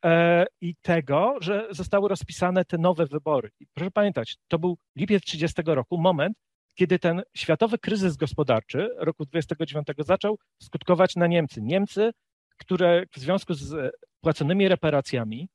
[0.60, 3.50] i tego, że zostały rozpisane te nowe wybory.
[3.60, 6.36] I proszę pamiętać, to był lipiec 30 roku, moment,
[6.80, 11.62] kiedy ten światowy kryzys gospodarczy roku 29 zaczął skutkować na Niemcy.
[11.62, 12.10] Niemcy,
[12.58, 15.48] które w związku z płaconymi reparacjami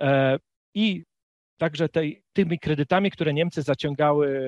[0.00, 0.38] e,
[0.74, 1.04] i
[1.58, 4.40] także tej, tymi kredytami, które Niemcy zaciągały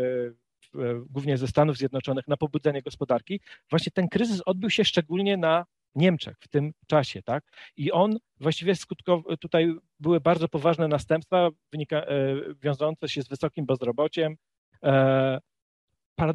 [0.75, 0.81] e,
[1.11, 6.37] głównie ze Stanów Zjednoczonych na pobudzenie gospodarki, właśnie ten kryzys odbył się szczególnie na Niemczech
[6.41, 7.45] w tym czasie, tak?
[7.77, 13.67] I on właściwie skutkował, tutaj były bardzo poważne następstwa wynika, e, wiążące się z wysokim
[13.67, 14.37] bezrobociem,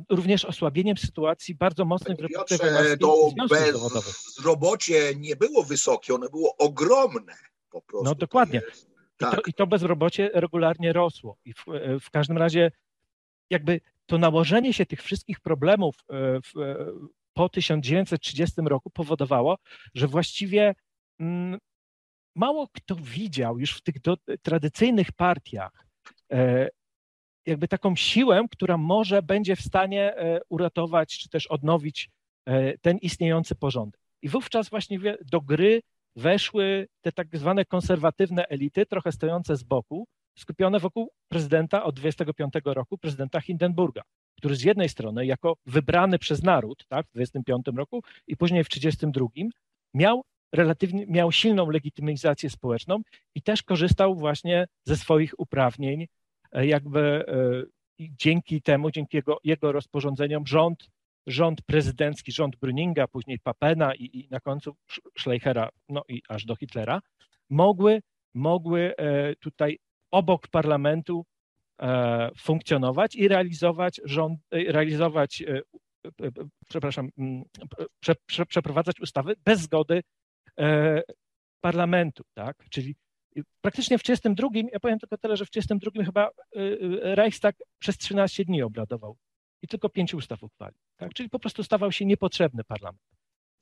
[0.10, 2.58] również osłabieniem sytuacji bardzo mocnych Republice
[3.00, 3.32] to
[4.06, 7.34] bezrobocie nie było wysokie, ono było ogromne
[7.70, 8.06] po prostu.
[8.06, 8.60] No dokładnie.
[8.60, 9.36] I, tak.
[9.36, 11.38] to, I to bezrobocie regularnie rosło.
[11.46, 11.66] I w,
[12.02, 12.72] w każdym razie
[13.50, 16.76] jakby to nałożenie się tych wszystkich problemów e, w, e,
[17.34, 19.58] po 1930 roku powodowało,
[19.96, 20.76] że właściwie
[21.20, 21.60] mm,
[22.36, 25.88] mało kto widział już w tych do, tradycyjnych partiach
[26.32, 26.70] e,
[27.46, 30.14] jakby taką siłę, która może będzie w stanie
[30.50, 32.10] uratować czy też odnowić
[32.82, 34.02] ten istniejący porządek.
[34.22, 35.00] I wówczas właśnie
[35.32, 35.82] do gry
[36.16, 42.54] weszły te tak zwane konserwatywne elity, trochę stojące z boku, skupione wokół prezydenta od 25
[42.66, 44.02] roku, prezydenta Hindenburga,
[44.38, 48.70] który z jednej strony jako wybrany przez naród tak, w 25 roku i później w
[48.70, 49.28] 32
[49.94, 53.02] miał relatywnie miał silną legitymizację społeczną
[53.36, 56.08] i też korzystał właśnie ze swoich uprawnień, e,
[56.64, 57.64] jakby e,
[58.00, 60.90] dzięki temu, dzięki jego, jego rozporządzeniom rząd
[61.28, 64.76] rząd prezydencki, rząd Brüninga, później Papena i, i na końcu
[65.20, 67.02] Schleichera, no i aż do Hitlera,
[67.50, 68.02] mogły,
[68.34, 69.80] mogły e, tutaj
[70.12, 71.26] obok parlamentu
[71.82, 75.44] e, funkcjonować i realizować rząd, e, realizować,
[76.70, 77.44] przepraszam, mm,
[78.00, 80.02] prze, prze, przeprowadzać ustawy bez zgody
[81.62, 82.66] parlamentu, tak?
[82.70, 82.96] Czyli
[83.62, 86.30] praktycznie w 32, ja powiem tylko tyle, że w 32 chyba
[87.02, 89.18] Reichstag przez 13 dni obradował
[89.62, 90.80] i tylko pięć ustaw uchwalił.
[90.98, 91.14] Tak?
[91.14, 93.15] Czyli po prostu stawał się niepotrzebny parlament.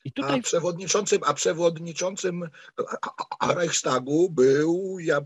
[0.03, 0.39] I tutaj...
[0.39, 2.49] a, przewodniczącym, a przewodniczącym
[3.55, 5.21] Reichstagu był, ja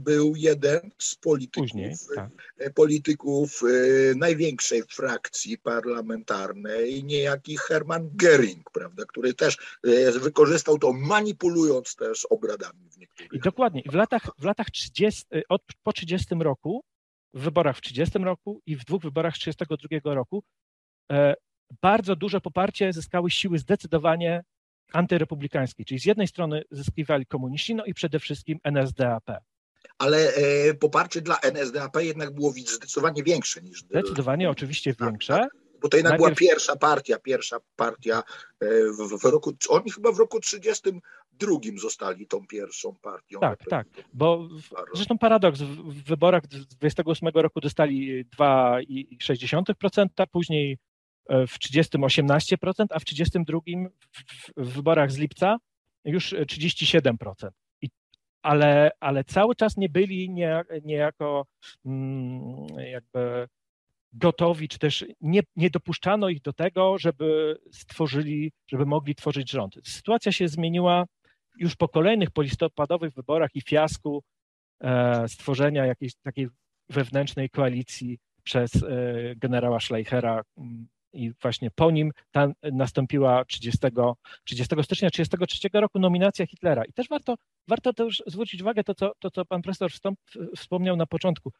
[0.00, 2.30] był jeden z polityków, Później, tak.
[2.58, 10.92] E, polityków e, największej frakcji parlamentarnej, niejaki Hermann Göring, prawda, który też e, wykorzystał to,
[10.92, 13.32] manipulując też obradami w niektórych.
[13.32, 13.82] I dokładnie.
[13.90, 16.84] W latach, w latach 30, od, po 30 roku
[17.34, 20.44] w wyborach w 30 roku i w dwóch wyborach 32 roku
[21.12, 21.34] e,
[21.82, 24.44] bardzo duże poparcie zyskały siły zdecydowanie
[24.92, 29.30] antyrepublikańskie, czyli z jednej strony zyskiwali komuniści, no i przede wszystkim NSDAP.
[29.98, 33.80] Ale e, poparcie dla NSDAP jednak było zdecydowanie większe niż...
[33.80, 35.32] Zdecydowanie, oczywiście tak, większe.
[35.32, 36.38] Tak bo to jednak Najpierw...
[36.38, 38.22] była pierwsza partia, pierwsza partia
[38.60, 43.40] e, w, w, roku, oni chyba w roku 32 zostali tą pierwszą partią.
[43.40, 50.78] Tak, tak, bo w, zresztą paradoks, w wyborach 28 roku dostali 2,6%, później
[51.48, 53.58] w 30 18%, a w 32
[54.56, 55.56] w, wyborach z lipca
[56.04, 57.50] już 37%.
[57.82, 57.88] I,
[58.42, 61.46] ale, ale cały czas nie byli nie, niejako
[61.84, 63.48] mm, jakby
[64.12, 69.74] gotowi, czy też nie, nie dopuszczano ich do tego, żeby stworzyli, żeby mogli tworzyć rząd.
[69.84, 71.04] Sytuacja się zmieniła
[71.58, 74.22] już po kolejnych polistopadowych wyborach i fiasku
[74.80, 76.48] e, stworzenia jakiejś takiej
[76.88, 78.86] wewnętrznej koalicji przez e,
[79.36, 83.78] generała Schleichera mm, i właśnie po nim ta nastąpiła 30,
[84.44, 86.84] 30 stycznia 1933 roku nominacja Hitlera.
[86.84, 87.34] I też warto,
[87.68, 89.90] warto też zwrócić uwagę to, co, to, co pan profesor
[90.56, 91.52] wspomniał na początku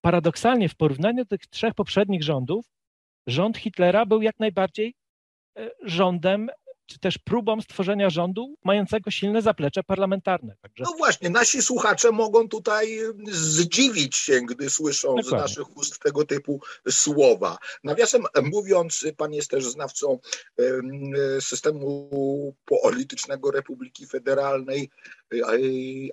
[0.00, 2.66] paradoksalnie w porównaniu do tych trzech poprzednich rządów,
[3.26, 4.94] rząd Hitlera był jak najbardziej
[5.58, 6.50] e, rządem,
[6.90, 10.56] czy też próbą stworzenia rządu mającego silne zaplecze parlamentarne.
[10.62, 10.84] Także...
[10.84, 12.98] No właśnie, nasi słuchacze mogą tutaj
[13.32, 15.30] zdziwić się, gdy słyszą Dokładnie.
[15.30, 17.58] z naszych ust tego typu słowa.
[17.84, 20.18] Nawiasem mówiąc, pan jest też znawcą
[21.40, 22.10] systemu
[22.64, 24.90] politycznego Republiki Federalnej,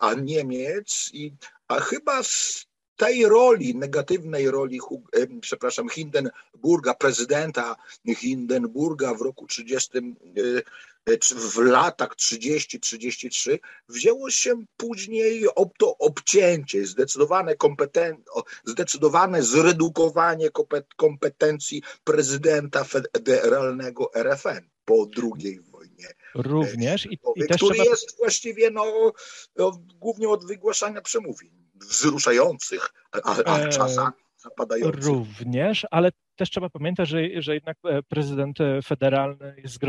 [0.02, 1.34] a Niemiec, i
[1.68, 2.67] a chyba z
[2.98, 4.80] tej roli, negatywnej roli,
[5.42, 7.76] przepraszam, Hindenburga, prezydenta
[8.16, 10.62] Hindenburga w roku 30, e,
[11.36, 15.46] w latach 30-33 wzięło się później
[15.78, 18.24] to obcięcie, zdecydowane, kompeten,
[18.66, 20.50] zdecydowane zredukowanie
[20.96, 26.08] kompetencji prezydenta federalnego RFN po II wojnie.
[26.36, 27.06] Również.
[27.06, 27.90] I, i też który trzeba...
[27.90, 29.14] jest właściwie no,
[29.56, 35.06] no, głównie od wygłaszania przemówień wzruszających, a, a e, czasami zapadających.
[35.06, 39.80] Również, ale też trzeba pamiętać, że, że jednak e, prezydent federalny jest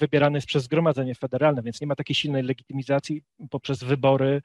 [0.00, 4.42] wybierany jest przez zgromadzenie federalne, więc nie ma takiej silnej legitymizacji poprzez wybory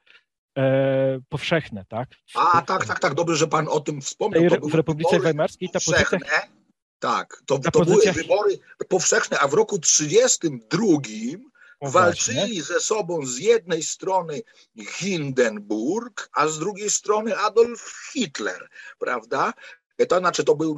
[0.57, 2.09] e, powszechne, tak?
[2.35, 4.59] A, tak, tak, tak, dobrze, że pan o tym wspomniał.
[4.61, 6.19] w Republice Weimarskiej ta pozycja...
[6.99, 11.50] Tak, to, to były wybory powszechne, a w roku 1932
[11.81, 14.41] walczyli ze sobą z jednej strony
[14.87, 19.53] Hindenburg, a z drugiej strony Adolf Hitler, prawda?
[20.09, 20.75] To znaczy, to był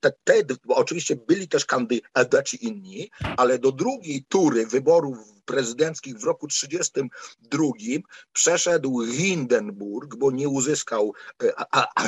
[0.00, 0.34] te, te,
[0.68, 7.72] oczywiście byli też kandydaci inni, ale do drugiej tury wyborów prezydenckich w roku 1932
[8.32, 11.52] przeszedł Hindenburg, bo nie uzyskał e,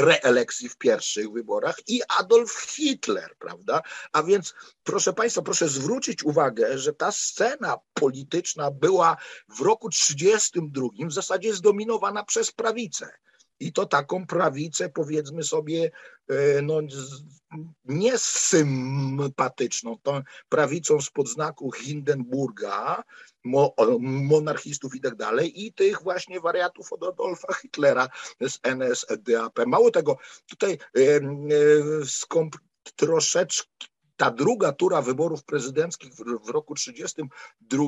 [0.00, 3.82] reelekcji w pierwszych wyborach i Adolf Hitler, prawda?
[4.12, 9.16] A więc proszę Państwa, proszę zwrócić uwagę, że ta scena polityczna była
[9.48, 13.10] w roku 1932 w zasadzie zdominowana przez prawicę.
[13.60, 15.90] I to taką prawicę, powiedzmy sobie,
[16.28, 16.80] e, no,
[17.84, 23.02] niesympatyczną, tą prawicą spod znaku Hindenburga,
[24.00, 28.08] monarchistów i tak dalej, i tych właśnie wariatów od Adolfa Hitlera
[28.40, 29.58] z NSDAP.
[29.66, 30.78] Mało tego, tutaj
[32.04, 32.56] skąd
[32.96, 33.86] troszeczkę
[34.22, 37.84] ta druga tura wyborów prezydenckich w, roku 1932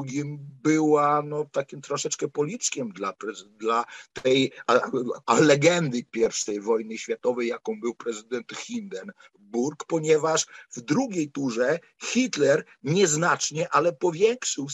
[0.62, 3.12] była no, takim troszeczkę policzkiem dla,
[3.59, 3.85] dla
[4.23, 4.81] tej a,
[5.27, 6.05] a legendy
[6.49, 14.66] I wojny światowej, jaką był prezydent Hindenburg, ponieważ w drugiej turze Hitler nieznacznie, ale powiększył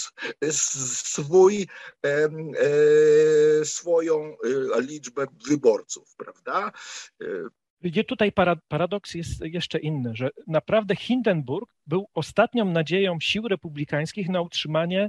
[0.50, 1.66] swój,
[2.06, 4.36] e, e, swoją
[4.76, 6.72] e, liczbę wyborców, prawda?
[7.82, 8.32] Gdzie tutaj
[8.68, 15.08] paradoks jest jeszcze inny, że naprawdę Hindenburg był ostatnią nadzieją sił republikańskich na utrzymanie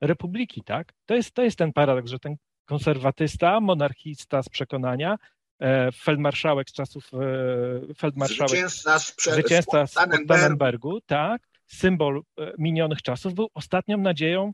[0.00, 0.92] republiki, tak?
[1.06, 5.16] To jest, to jest ten paradoks, że ten konserwatysta, monarchista z przekonania,
[5.60, 9.92] e, feldmarszałek z czasów e, feldmarszałek, zwycięzca, sprze- zwycięzca z
[10.28, 14.52] Tannenbergu, tak, symbol e, minionych czasów, był ostatnią nadzieją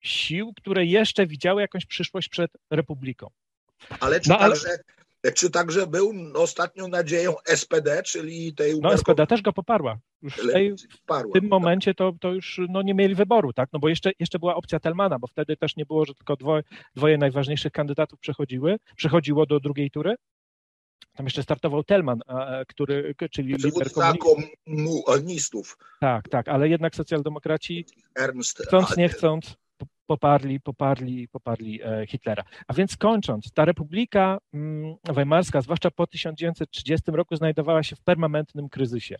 [0.00, 3.30] sił, które jeszcze widziały jakąś przyszłość przed republiką.
[4.00, 4.78] Ale czy no, także ale
[5.34, 8.80] czy także był ostatnią nadzieją SPD, czyli tej...
[8.80, 9.98] No SPD też go poparła.
[10.22, 13.68] Już w, tej, w tym momencie to, to już no, nie mieli wyboru, tak?
[13.72, 16.62] No bo jeszcze, jeszcze była opcja Telmana, bo wtedy też nie było, że tylko dwoje,
[16.94, 20.14] dwoje najważniejszych kandydatów przechodziły, przechodziło do drugiej tury.
[21.16, 22.20] Tam jeszcze startował Telman,
[22.68, 25.78] który, czyli lider komunistów.
[26.00, 29.56] Tak, tak, ale jednak socjaldemokraci, Ernst, chcąc, nie chcąc,
[30.06, 32.44] poparli, poparli, poparli e, Hitlera.
[32.68, 38.68] A więc kończąc, ta Republika mm, Weimarska, zwłaszcza po 1930 roku, znajdowała się w permanentnym
[38.68, 39.16] kryzysie.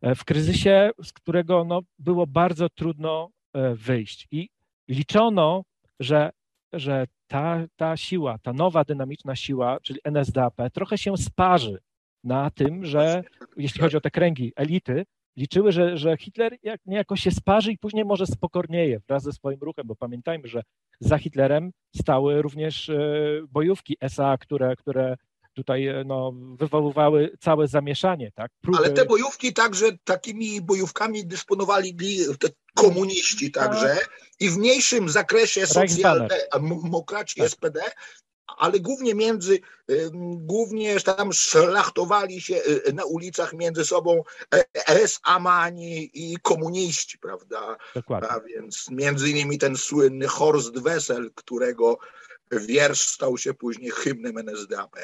[0.00, 4.28] E, w kryzysie, z którego no, było bardzo trudno e, wyjść.
[4.30, 4.48] I
[4.88, 5.62] liczono,
[6.00, 6.30] że,
[6.72, 11.78] że ta, ta siła, ta nowa dynamiczna siła, czyli NSDAP, trochę się sparzy
[12.24, 13.22] na tym, że
[13.56, 15.04] jeśli chodzi o te kręgi elity,
[15.36, 19.60] liczyły, że, że Hitler jak, niejako się sparzy i później może spokornieje wraz ze swoim
[19.60, 20.62] ruchem, bo pamiętajmy, że
[21.00, 22.98] za Hitlerem stały również e,
[23.48, 25.16] bojówki SA, które, które
[25.54, 28.30] tutaj e, no, wywoływały całe zamieszanie.
[28.34, 28.50] Tak?
[28.60, 28.78] Próby...
[28.78, 31.96] Ale te bojówki także takimi bojówkami dysponowali
[32.40, 34.10] te komuniści także tak.
[34.40, 37.50] i w mniejszym zakresie socjaldemokraci tak.
[37.50, 37.80] SPD,
[38.58, 39.60] ale głównie między,
[40.36, 44.22] głównie tam szlachtowali się y, na ulicach między sobą
[44.54, 47.76] e, S-Amani i komuniści, prawda?
[47.94, 48.28] Dokładnie.
[48.28, 51.98] A więc między innymi ten słynny Horst Wessel, którego
[52.50, 54.96] wiersz stał się później hymnem NSDAP.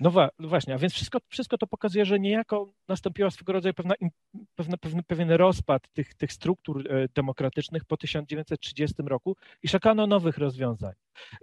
[0.00, 3.74] No, wa no właśnie, a więc wszystko, wszystko to pokazuje, że niejako nastąpiła swego rodzaju
[3.74, 3.94] pewna,
[4.54, 10.38] pewna, pewien, pewien rozpad tych, tych struktur e, demokratycznych po 1930 roku i szukano nowych
[10.38, 10.92] rozwiązań.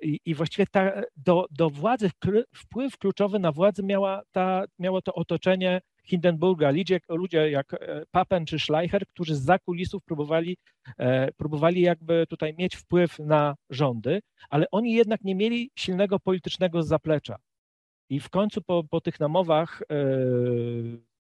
[0.02, 2.10] I, i właściwie ta, do, do władzy,
[2.56, 8.46] wpływ kluczowy na władzę miała ta, miało to otoczenie Hindenburga, ludzie, ludzie jak e, Papen
[8.46, 10.58] czy Schleicher, którzy z kulisów próbowali,
[10.98, 16.84] e, próbowali jakby tutaj mieć wpływ na rządy, ale oni jednak nie mieli silnego politycznego
[16.84, 17.36] zaplecza.
[18.14, 19.96] I w końcu po, po tych namowach e,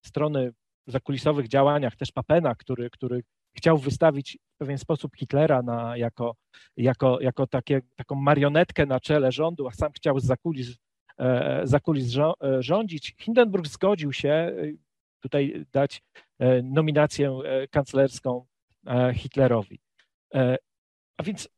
[0.05, 0.53] strony
[0.87, 3.23] zakulisowych działaniach, też Papena, który, który
[3.57, 6.35] chciał wystawić w pewien sposób Hitlera na, jako,
[6.77, 10.77] jako, jako takie, taką marionetkę na czele rządu, a sam chciał z zakulis,
[11.19, 13.15] e, zakulis e, rządzić.
[13.19, 14.55] Hindenburg zgodził się
[15.19, 16.01] tutaj dać
[16.63, 17.39] nominację
[17.71, 18.45] kanclerską
[19.13, 19.79] Hitlerowi.
[21.17, 21.49] A więc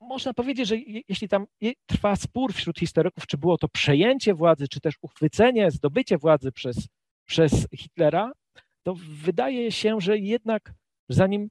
[0.00, 0.76] można powiedzieć, że
[1.08, 1.46] jeśli tam
[1.86, 6.88] trwa spór wśród historyków, czy było to przejęcie władzy, czy też uchwycenie, zdobycie władzy przez,
[7.24, 8.32] przez Hitlera,
[8.82, 10.74] to wydaje się, że jednak
[11.08, 11.48] zanim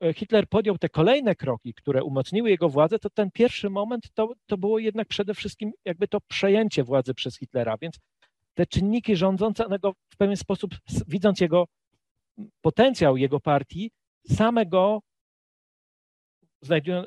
[0.00, 4.32] e, Hitler podjął te kolejne kroki, które umocniły jego władzę, to ten pierwszy moment to,
[4.46, 7.76] to było jednak przede wszystkim jakby to przejęcie władzy przez Hitlera.
[7.80, 7.98] Więc
[8.54, 10.74] te czynniki rządzące, one go w pewien sposób,
[11.06, 11.64] widząc jego
[12.60, 13.90] potencjał jego partii,
[14.28, 15.00] samego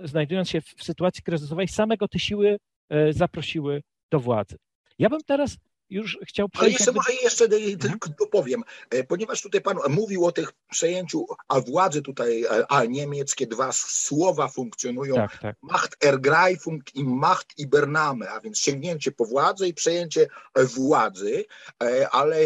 [0.04, 2.58] znajdując, się w sytuacji kryzysowej, samego te siły
[2.90, 4.58] e, zaprosiły do władzy.
[5.00, 5.58] Ja bym teraz
[5.90, 6.66] już chciał przejść...
[6.66, 7.00] Ale jeszcze jakby...
[7.00, 7.50] może jeszcze
[7.90, 12.86] tylko dopowiem, e, ponieważ tutaj pan mówił o tych przejęciu, a władzy tutaj, e, a
[12.86, 15.56] niemieckie dwa słowa funkcjonują, tak, tak.
[15.62, 21.46] Macht Ergreifung i Macht Ibername, a więc sięgnięcie po władzę i przejęcie władzy,
[21.84, 22.38] e, ale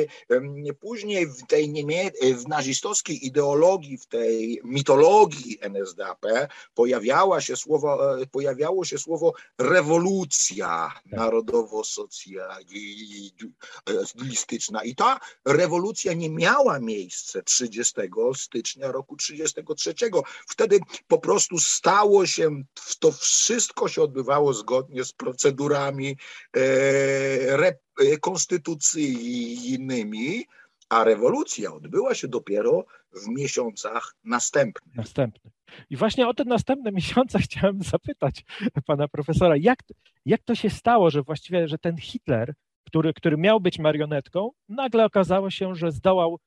[0.80, 2.12] później w tej niemie...
[2.36, 6.26] w nazistowskiej ideologii, w tej mitologii NSDAP
[6.74, 11.04] pojawiała się słowo, pojawiało się słowo rewolucja tak.
[11.06, 13.31] narodowo-socjalistyczna
[14.16, 14.84] listyczna.
[14.84, 18.02] I ta rewolucja nie miała miejsca 30
[18.36, 19.94] stycznia roku 33.
[20.48, 22.64] Wtedy po prostu stało się,
[23.00, 26.18] to wszystko się odbywało zgodnie z procedurami
[26.58, 26.62] e,
[27.58, 27.74] e
[28.22, 30.46] konstytucyjnymi,
[30.90, 34.96] a rewolucja odbyła się dopiero w miesiącach następnych.
[34.96, 35.54] Następnych.
[35.90, 38.46] I właśnie o te następne miesiące chciałem zapytać
[38.86, 39.80] pana profesora, jak,
[40.26, 42.54] jak to się stało, że właściwie, że ten Hitler,
[42.84, 46.40] który, który miał być marionetką, nagle okazało się, że zdołał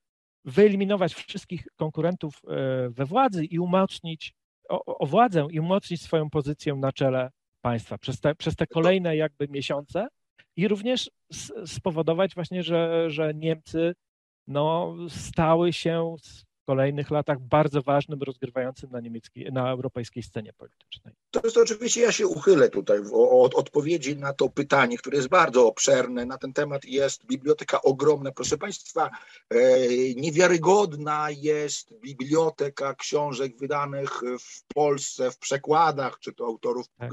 [0.45, 4.35] wyeliminować wszystkich konkurentów e, we władzy i umocnić
[4.69, 7.31] o, o władzę i umocnić swoją pozycję na czele
[7.61, 10.09] państwa przez te, przez te kolejne jakby miesiące
[10.57, 11.11] i również
[11.67, 13.95] spowodować właśnie, że, że Niemcy
[14.47, 16.17] no, stały się
[16.65, 21.15] kolejnych latach bardzo ważnym, rozgrywającym na niemieckiej, na europejskiej scenie politycznej.
[21.31, 25.67] To jest oczywiście, ja się uchylę tutaj od odpowiedzi na to pytanie, które jest bardzo
[25.67, 26.27] obszerne.
[26.27, 28.33] Na ten temat jest biblioteka ogromna.
[28.33, 29.11] Proszę Państwa,
[29.51, 29.59] e,
[30.15, 37.11] niewiarygodna jest biblioteka książek wydanych w Polsce w przekładach, czy to autorów tak.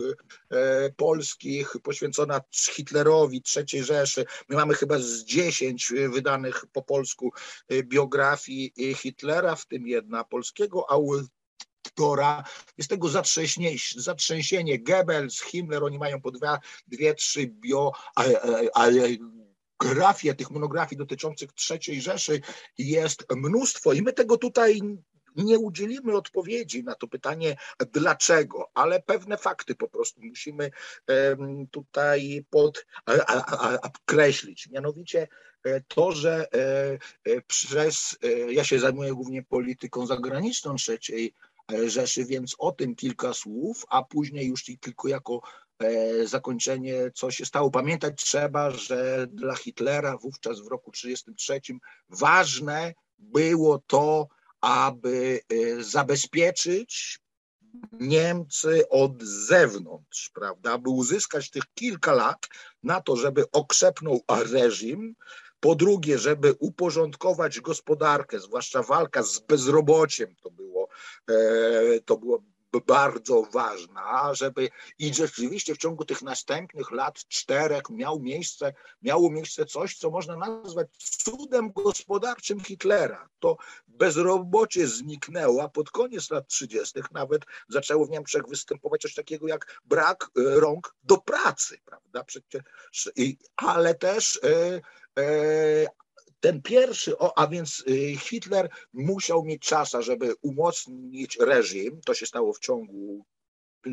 [0.52, 4.26] E, polskich, poświęcona Hitlerowi, III Rzeszy.
[4.49, 7.32] My mamy chyba z dziesięć wydanych po polsku
[7.70, 12.43] e, biografii Hitlera, w tym jedna polskiego autora.
[12.77, 13.09] Jest tego
[13.95, 14.79] zatrzęsienie.
[14.79, 17.91] Goebbels, Himmler, oni mają po dwa, dwie, trzy bio,
[18.73, 19.07] ale
[19.79, 22.41] grafie tych monografii dotyczących III Rzeszy
[22.77, 24.81] jest mnóstwo i my tego tutaj
[25.35, 27.55] nie udzielimy odpowiedzi na to pytanie,
[27.91, 30.71] dlaczego, ale pewne fakty po prostu musimy
[31.71, 34.69] tutaj podkreślić.
[34.69, 35.27] Mianowicie
[35.88, 38.18] to, że e, e, przez,
[38.49, 41.34] ja się zajmuję głównie polityką zagraniczną trzeciej
[41.88, 45.41] Rzeszy, więc o tym kilka słów, a później już tylko jako
[46.26, 47.72] zakończenie, co się stało.
[47.72, 54.28] Pamiętać trzeba, że dla Hitlera wówczas w roku 1933 ważne było to,
[54.62, 55.39] aby
[55.80, 57.20] zabezpieczyć
[57.91, 62.47] Niemcy od zewnątrz, prawda, aby uzyskać tych kilka lat
[62.84, 65.16] na to, żeby okrzepnął reżim,
[65.62, 70.88] po drugie, żeby uporządkować gospodarkę, zwłaszcza walka z bezrobociem, to było,
[71.30, 72.43] e, to było
[72.80, 79.66] bardzo ważna, żeby i rzeczywiście w ciągu tych następnych lat czterech miał miejsce, miało miejsce
[79.66, 83.30] coś, co można nazwać cudem gospodarczym Hitlera.
[83.39, 83.57] To
[83.88, 86.99] bezrobocie zniknęło, a pod koniec lat 30.
[87.12, 92.24] nawet zaczęło w Niemczech występować coś takiego jak brak e, rąk do pracy, prawda?
[92.24, 92.62] Przecież,
[93.55, 94.82] ale też e,
[96.39, 102.01] ten pierwszy, o, a więc y, Hitler musiał mieć czas, żeby umocnić reżim.
[102.05, 103.26] To się stało w ciągu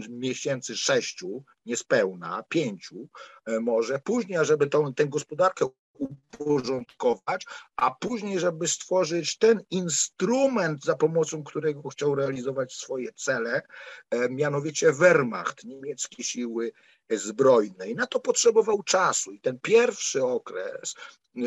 [0.08, 3.08] miesięcy sześciu, niespełna, pięciu
[3.46, 3.98] e, może.
[3.98, 5.66] Później, żeby tą, tę gospodarkę
[5.98, 7.46] uporządkować,
[7.76, 13.62] a później, żeby stworzyć ten instrument, za pomocą którego chciał realizować swoje cele,
[14.10, 16.72] e, mianowicie Wehrmacht, niemieckie siły
[17.10, 17.94] zbrojnej.
[17.94, 20.94] Na to potrzebował czasu i ten pierwszy okres
[21.36, 21.40] e,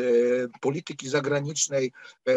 [0.60, 1.92] polityki zagranicznej
[2.28, 2.32] e,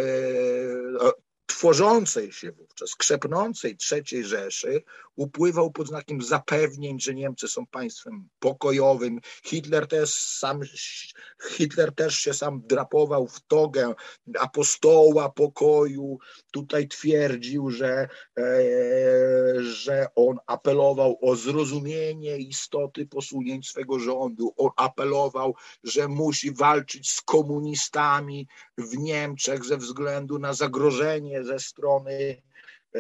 [1.46, 4.84] tworzącej się wówczas, krzepnącej III Rzeszy,
[5.16, 9.20] upływał pod znakiem zapewnień, że Niemcy są państwem pokojowym.
[9.44, 10.60] Hitler też, sam,
[11.50, 13.94] Hitler też się sam drapował w togę
[14.40, 16.18] apostoła pokoju.
[16.52, 18.54] Tutaj twierdził, że, e,
[19.62, 24.54] że on apelował o zrozumienie istoty posunięć swego rządu.
[24.58, 32.42] On apelował, że musi walczyć z komunistami w Niemczech ze względu na zagrożenie ze strony
[32.96, 33.00] e,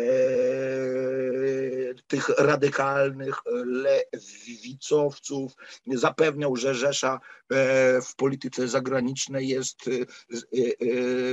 [2.08, 5.54] tych radykalnych lewicowców.
[5.94, 9.92] Zapewniał, że Rzesza e, w polityce zagranicznej jest e,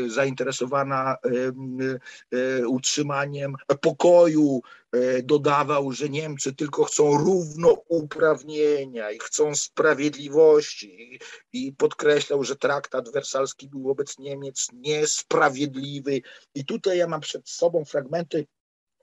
[0.09, 1.17] zainteresowana
[2.67, 4.61] utrzymaniem pokoju.
[5.23, 11.21] Dodawał, że Niemcy tylko chcą równouprawnienia i chcą sprawiedliwości
[11.53, 16.21] i podkreślał, że traktat wersalski był wobec Niemiec niesprawiedliwy.
[16.55, 18.47] I tutaj ja mam przed sobą fragmenty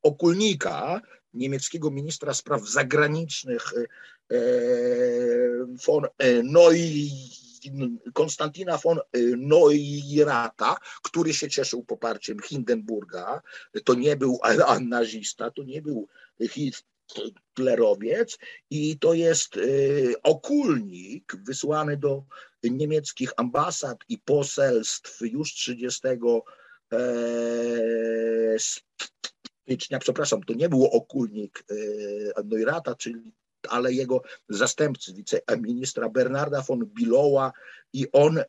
[0.04, 1.02] okulnika,
[1.34, 4.38] niemieckiego ministra spraw zagranicznych e,
[5.86, 6.72] von e, Neu
[8.14, 9.00] Konstantina von
[9.38, 13.42] Neurata, który się cieszył poparciem Hindenburga.
[13.84, 14.40] To nie był
[14.82, 16.08] nazista, to nie był
[16.50, 18.38] hitlerowiec
[18.70, 19.62] i to jest e,
[20.24, 22.24] okulnik wysłany do
[22.64, 26.08] niemieckich ambasad i poselstw już 30
[29.70, 31.64] stycznia, przepraszam, to nie był okulnik
[32.38, 33.34] e, Neurata, czyli
[33.70, 37.52] ale jego zastępcy, wiceministra Bernarda von Bilowa
[37.94, 38.44] i on e,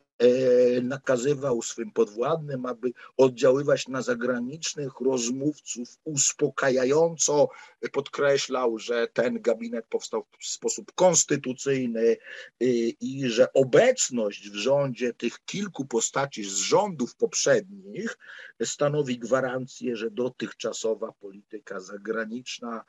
[0.81, 7.49] nakazywał swym podwładnym, aby oddziaływać na zagranicznych rozmówców uspokajająco.
[7.91, 12.65] Podkreślał, że ten gabinet powstał w sposób konstytucyjny e,
[13.01, 18.17] i że obecność w rządzie tych kilku postaci z rządów poprzednich
[18.63, 22.83] stanowi gwarancję, że dotychczasowa polityka zagraniczna,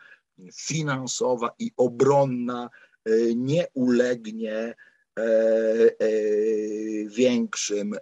[0.55, 2.71] finansowa i obronna
[3.05, 4.75] e, nie ulegnie
[5.19, 5.23] E,
[5.99, 6.09] e,
[7.07, 7.95] większym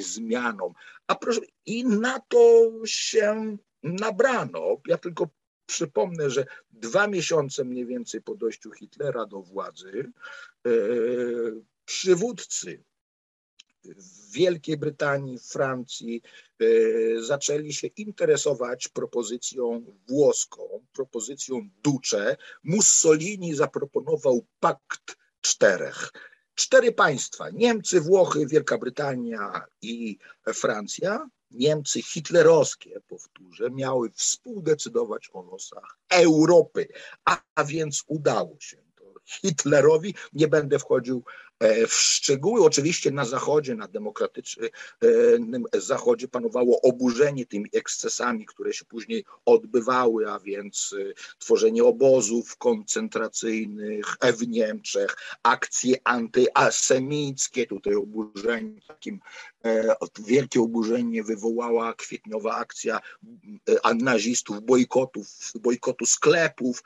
[0.00, 0.72] zmianom.
[1.06, 4.76] A proszę, i na to się nabrano.
[4.86, 5.28] Ja tylko
[5.66, 10.12] przypomnę, że dwa miesiące mniej więcej po dojściu Hitlera do władzy
[11.84, 12.84] przywódcy
[13.84, 16.22] w Wielkiej Brytanii, Francji
[17.20, 20.62] zaczęli się interesować propozycją włoską,
[20.92, 22.36] propozycją Duce.
[22.64, 26.12] Mussolini zaproponował pakt czterech
[26.58, 30.18] cztery państwa: Niemcy, Włochy, Wielka Brytania i
[30.54, 31.28] Francja.
[31.50, 36.88] Niemcy hitlerowskie, powtórzę, miały współdecydować o losach Europy,
[37.24, 38.76] a, a więc udało się
[39.24, 40.14] Hitlerowi.
[40.32, 47.70] Nie będę wchodził E, w szczegóły oczywiście na Zachodzie, na demokratycznym Zachodzie panowało oburzenie tymi
[47.72, 57.66] ekscesami, które się później odbywały, a więc e, tworzenie obozów koncentracyjnych w Niemczech, akcje antyasemickie,
[57.66, 59.20] tutaj oburzenie takim
[59.64, 59.96] e,
[60.26, 63.00] wielkie oburzenie wywołała kwietniowa akcja
[63.94, 66.82] nazistów, bojkotów, bojkotu sklepów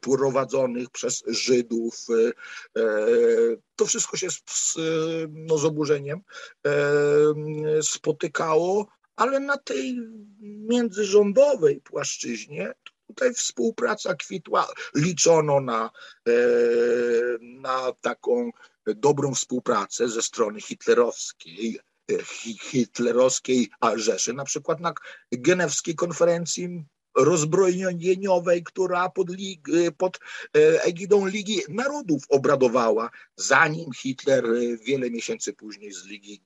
[0.00, 2.06] prowadzonych przez Żydów.
[3.76, 4.74] To wszystko się z,
[5.28, 6.20] no, z oburzeniem
[6.66, 6.72] e,
[7.82, 9.96] spotykało, ale na tej
[10.40, 12.74] międzyrządowej płaszczyźnie
[13.06, 15.90] tutaj współpraca kwitła, liczono na,
[16.28, 16.32] e,
[17.40, 18.50] na taką
[18.86, 22.14] dobrą współpracę ze strony hitlerowskiej, e,
[22.70, 24.94] hitlerowskiej Rzeszy, na przykład na
[25.32, 26.84] genewskiej konferencji
[27.16, 29.28] rozbrojeniowej, która pod,
[29.96, 30.18] pod
[30.56, 36.40] e, egidą Ligi Narodów obradowała, zanim Hitler e, wiele miesięcy później z Ligi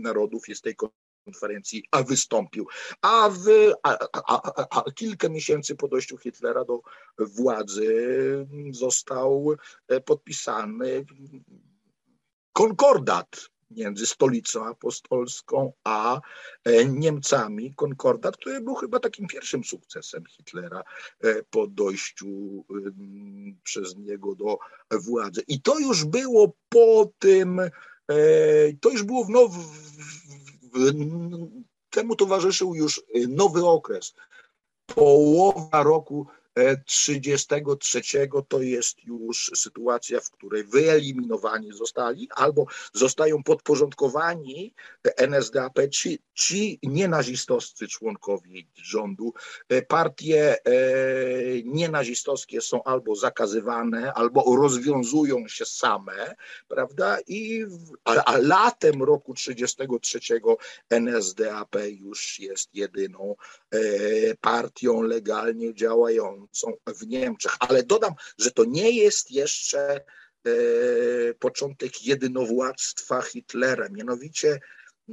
[0.00, 0.76] Narodów jest tej
[1.24, 2.66] konferencji a wystąpił.
[3.02, 6.80] A, w, a, a, a, kilka miesięcy po dojściu Hitlera do
[7.18, 9.56] władzy został
[9.88, 11.04] e, podpisany
[12.52, 16.20] konkordat między stolicą apostolską a
[16.64, 20.82] e, Niemcami, konkordat, który był chyba takim pierwszym sukcesem Hitlera
[21.20, 22.64] e, po dojściu
[23.62, 24.58] przez niego do
[24.90, 25.42] władzy.
[25.48, 27.70] I to już było po tym, e,
[28.80, 29.50] to już było w, now,
[31.90, 34.14] temu towarzyszył już nowy okres.
[34.86, 36.26] Połowa roku
[36.86, 38.00] 33
[38.48, 44.74] to jest już sytuacja, w której wyeliminowani zostali albo zostają podporządkowani
[45.16, 49.34] NSDAP, ci, ci nienazistowscy członkowie rządu.
[49.88, 50.72] Partie e,
[51.64, 56.34] nienazistowskie są albo zakazywane, albo rozwiązują się same,
[56.68, 57.18] prawda?
[57.26, 57.64] I
[58.04, 60.20] a, a latem roku 33
[60.90, 63.36] NSDAP już jest jedyną
[63.70, 63.78] e,
[64.40, 66.43] partią legalnie działającą
[66.86, 67.56] w Niemczech.
[67.60, 70.04] Ale dodam, że to nie jest jeszcze e,
[71.38, 73.88] początek jedynowładztwa Hitlera.
[73.88, 74.60] Mianowicie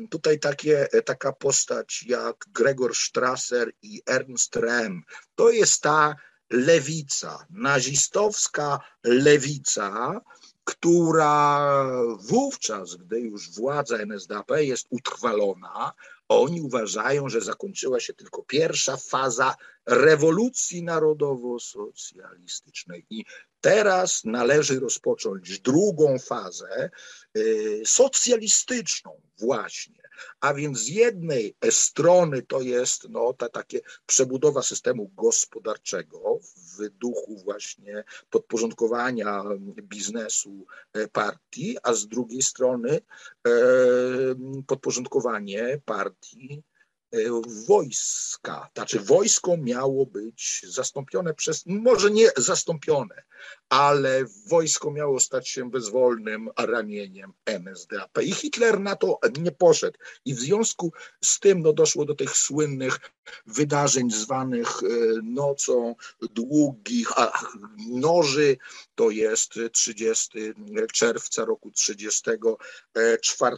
[0.09, 5.01] tutaj takie, taka postać jak Gregor Strasser i Ernst Rehm,
[5.35, 6.15] to jest ta
[6.51, 10.21] lewica, nazistowska lewica,
[10.63, 11.85] która
[12.19, 15.93] wówczas, gdy już władza NSDAP jest utrwalona,
[16.39, 19.55] oni uważają, że zakończyła się tylko pierwsza faza
[19.85, 23.05] rewolucji narodowo-socjalistycznej.
[23.09, 23.25] I
[23.61, 26.89] teraz należy rozpocząć drugą fazę
[27.37, 30.01] y, socjalistyczną właśnie
[30.39, 36.39] a więc z jednej strony to jest no, ta takie przebudowa systemu gospodarczego
[36.77, 39.43] w duchu właśnie podporządkowania
[39.81, 42.89] biznesu e, partii, a z drugiej strony
[43.47, 43.51] e,
[44.67, 46.11] podporządkowanie partii
[46.41, 46.70] E,
[47.67, 48.69] wojska.
[48.73, 53.23] Znaczy wojsko miało być zastąpione przez, może nie zastąpione,
[53.69, 58.21] ale wojsko miało stać się bezwolnym ramieniem NSDAP.
[58.21, 59.97] I Hitler na to nie poszedł.
[60.25, 60.91] I w związku
[61.23, 62.99] z tym no, doszło do tych słynnych
[63.45, 64.87] wydarzeń zwanych e,
[65.23, 67.09] nocą długich
[67.89, 68.57] noży.
[68.95, 70.39] To jest 30
[70.93, 73.57] czerwca roku 1934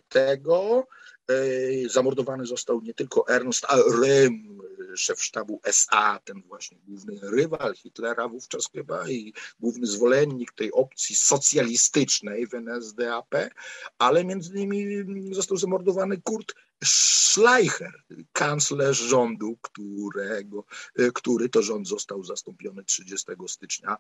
[1.90, 3.66] Zamordowany został nie tylko Ernst
[4.02, 4.64] Röhm,
[4.96, 11.16] szef sztabu SA, ten właśnie główny rywal Hitlera wówczas chyba i główny zwolennik tej opcji
[11.16, 13.36] socjalistycznej w NSDAP,
[13.98, 16.54] ale między innymi został zamordowany Kurt
[16.84, 20.66] Schleicher, kanclerz rządu, którego,
[21.14, 23.98] który to rząd został zastąpiony 30 stycznia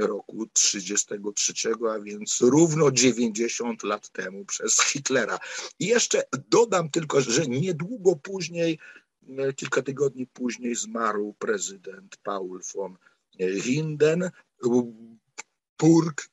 [0.00, 1.52] roku 33,
[1.90, 5.38] a więc równo 90 lat temu przez Hitlera.
[5.78, 8.78] I jeszcze dodam tylko, że niedługo później
[9.56, 12.96] Kilka tygodni później zmarł prezydent Paul von
[13.62, 14.32] Hindenburg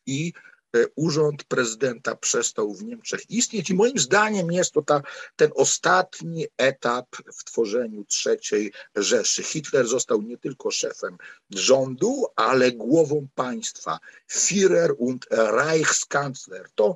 [0.05, 0.54] i e,
[0.95, 5.01] urząd prezydenta przestał w Niemczech istnieć i moim zdaniem jest to ta,
[5.36, 9.43] ten ostatni etap w tworzeniu trzeciej Rzeszy.
[9.43, 11.17] Hitler został nie tylko szefem
[11.49, 13.99] rządu, ale głową państwa.
[14.32, 16.69] Führer und Reichskanzler.
[16.76, 16.95] To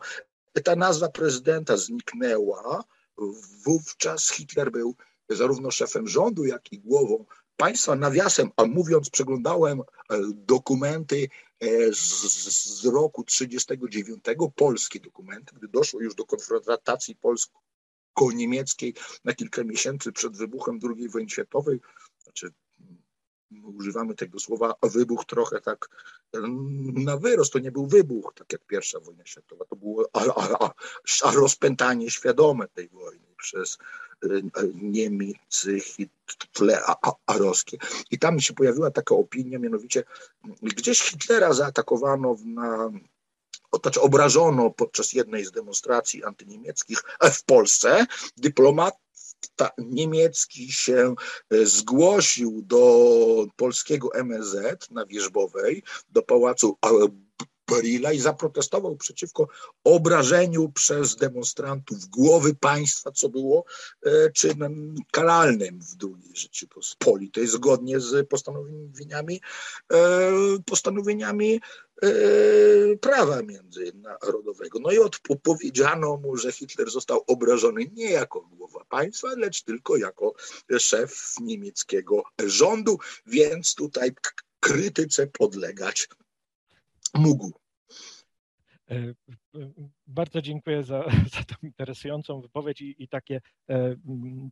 [0.64, 2.84] ta nazwa prezydenta zniknęła.
[3.66, 4.96] Wówczaz Hitler był
[5.30, 7.26] zarówno szefem rządu, jak i głową
[7.60, 7.96] państwa.
[7.96, 9.84] Nawiasem, a mówiąc, przeglądałem e,
[10.34, 11.28] dokumenty
[11.60, 18.94] e, z, z roku 1939, polskie dokumenty, gdy doszło już do konfrontacji polsko-niemieckiej
[19.26, 21.80] na kilka miesięcy przed wybuchem II wojny światowej,
[22.24, 22.54] znaczy
[23.64, 25.90] używamy tego słowa wybuch trochę tak
[26.94, 27.54] na wyrost.
[27.54, 30.74] To nie był wybuch, tak jak pierwsza wojna światowa, to było a, a,
[31.24, 33.78] a rozpętanie świadome tej wojny przez
[34.74, 37.78] Niemcy hitlerowskie.
[38.12, 40.04] I tam się pojawiła taka opinia, mianowicie
[40.62, 42.90] gdzieś Hitlera zaatakowano na
[43.84, 47.04] znaczy obrażono podczas jednej z demonstracji antyniemieckich
[47.34, 48.06] w Polsce.
[48.38, 48.96] Dyplomat
[49.78, 51.16] niemiecki się
[51.50, 56.78] e, zgłosił do polskiego MSZ na Wierzbowej, do pałacu
[58.14, 59.48] I zaprotestował przeciwko
[59.84, 63.66] obrażeniu przez demonstrantów głowy państwa, co było
[64.06, 69.42] e, czynem karalnym w II Rzeczypospolitej, zgodnie z postanowieniami,
[69.94, 69.98] e,
[70.66, 71.60] postanowieniami
[72.02, 72.10] e,
[73.02, 74.80] prawa międzynarodowego.
[74.80, 74.98] No i
[75.30, 80.34] odpowiedziano mu, że Hitler został obrażony nie jako głowa państwa, lecz tylko jako
[80.80, 84.12] szef niemieckiego rządu, więc tutaj
[84.60, 86.08] krytyce podlegać
[87.16, 87.52] mógł.
[88.92, 89.14] E, e,
[90.08, 91.04] bardzo dziękuję za,
[91.36, 93.96] za tą interesującą wypowiedź i, i takie e,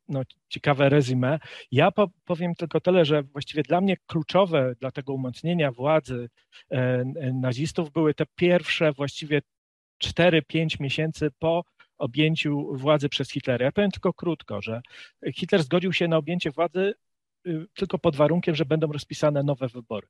[0.07, 1.39] no, ciekawe rezime.
[1.71, 6.29] Ja po, powiem tylko tyle, że właściwie dla mnie kluczowe dla tego umocnienia władzy
[7.33, 9.41] nazistów były te pierwsze właściwie
[10.03, 11.63] 4-5 miesięcy po
[11.97, 13.65] objęciu władzy przez Hitlera.
[13.65, 14.81] Ja powiem tylko krótko, że
[15.35, 16.93] Hitler zgodził się na objęcie władzy
[17.47, 20.07] y, tylko pod warunkiem, że będą rozpisane nowe wybory.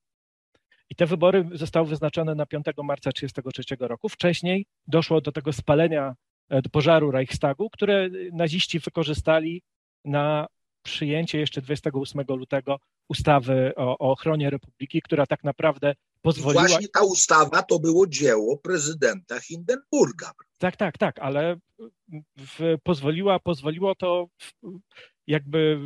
[0.89, 4.09] I te wybory zostały wyznaczone na 5 marca 1933 roku.
[4.09, 6.15] Wcześniej doszło do tego spalenia,
[6.49, 9.61] e, do pożaru Reichstagu, które naziści wykorzystali
[10.05, 10.47] na
[10.83, 12.79] przyjęcie jeszcze 28 lutego
[13.09, 16.65] ustawy o, o ochronie Republiki, która tak naprawdę pozwoliła...
[16.65, 20.31] I właśnie ta ustawa to było dzieło prezydenta Hindenburga.
[20.57, 21.57] Tak, tak, tak, ale
[22.37, 24.53] w, pozwoliła, pozwoliło to w,
[25.27, 25.79] jakby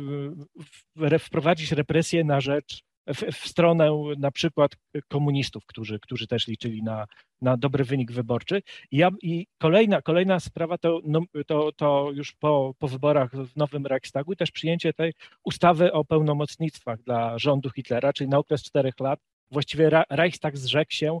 [0.96, 4.72] w, wprowadzić represje na rzecz w, w, stronę na przykład
[5.08, 7.06] komunistów, którzy, którzy też liczyli na,
[7.40, 8.62] na dobry wynik wyborczy.
[8.90, 13.56] I, ja, i kolejna, kolejna sprawa to, no, to, to już po, po wyborach w
[13.56, 15.12] nowym Reichstagu też przyjęcie tej
[15.44, 19.20] ustawy o pełnomocnictwach dla rządu Hitlera, czyli na okres czterech lat.
[19.50, 21.18] Właściwie Reichstag zrzekł się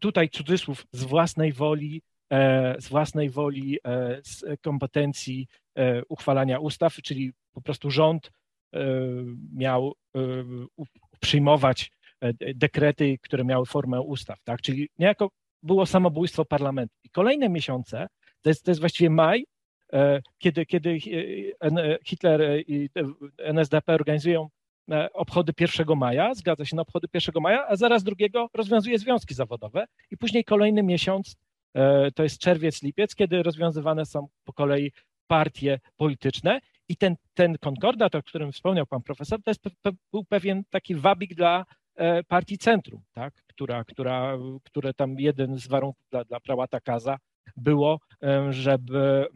[0.00, 6.94] tutaj cudzysłów z własnej woli, e, z własnej woli, e, z kompetencji e, uchwalania ustaw,
[6.94, 8.30] czyli po prostu rząd
[9.52, 10.20] miał e,
[11.20, 11.90] przyjmować
[12.20, 14.62] e, dekrety, które miały formę ustaw, tak?
[14.62, 15.30] Czyli niejako
[15.62, 16.94] było samobójstwo parlamentu.
[17.04, 18.06] I kolejne miesiące,
[18.42, 19.44] to jest, to jest właściwie maj,
[20.38, 20.98] kiedy, kiedy
[22.04, 22.90] Hitler i
[23.38, 24.48] NSDAP organizują
[25.12, 29.86] obchody 1 maja, zgadza się na obchody 1 maja, a zaraz drugiego rozwiązuje związki zawodowe
[30.10, 31.36] i później kolejny miesiąc,
[32.14, 34.92] to jest czerwiec, lipiec, kiedy rozwiązywane są po kolei
[35.26, 39.64] partie polityczne i ten, ten konkordat, o którym wspomniał pan profesor, to jest,
[40.12, 41.64] był pewien taki wabik dla
[41.94, 43.34] e, partii Centrum, tak?
[43.46, 47.18] która, która, które tam jeden z warunków dla, dla prałata Kaza
[47.56, 49.28] było, e, żeby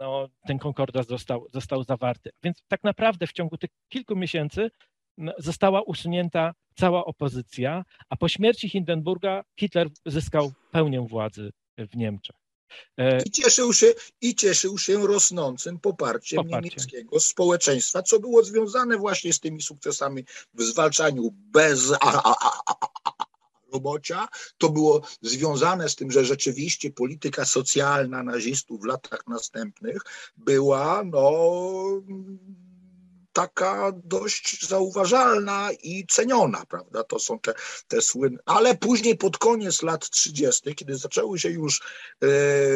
[0.00, 2.30] no, ten konkordat został, został zawarty.
[2.42, 4.70] Więc tak naprawdę w ciągu tych kilku miesięcy
[5.38, 12.39] została usunięta cała opozycja, a po śmierci Hindenburga Hitler zyskał pełnię władzy w Niemczech.
[12.96, 13.86] E, I cieszył się,
[14.20, 20.24] i cieszył się rosnącym poparciem, poparciem niemieckiego społeczeństwa, co było związane właśnie z tymi sukcesami
[20.54, 21.92] w zwalczaniu bez
[23.70, 24.28] bezrobocia.
[24.58, 30.02] To było związane z tym, że rzeczywiście polityka socjalna nazistów w latach następnych
[30.36, 31.30] była no
[33.32, 37.04] taka dość zauważalna i ceniona, prawda?
[37.04, 37.54] To są te,
[37.88, 38.38] te słynne.
[38.44, 41.84] Ale później pod koniec lat 30., kiedy zaczęły się już e,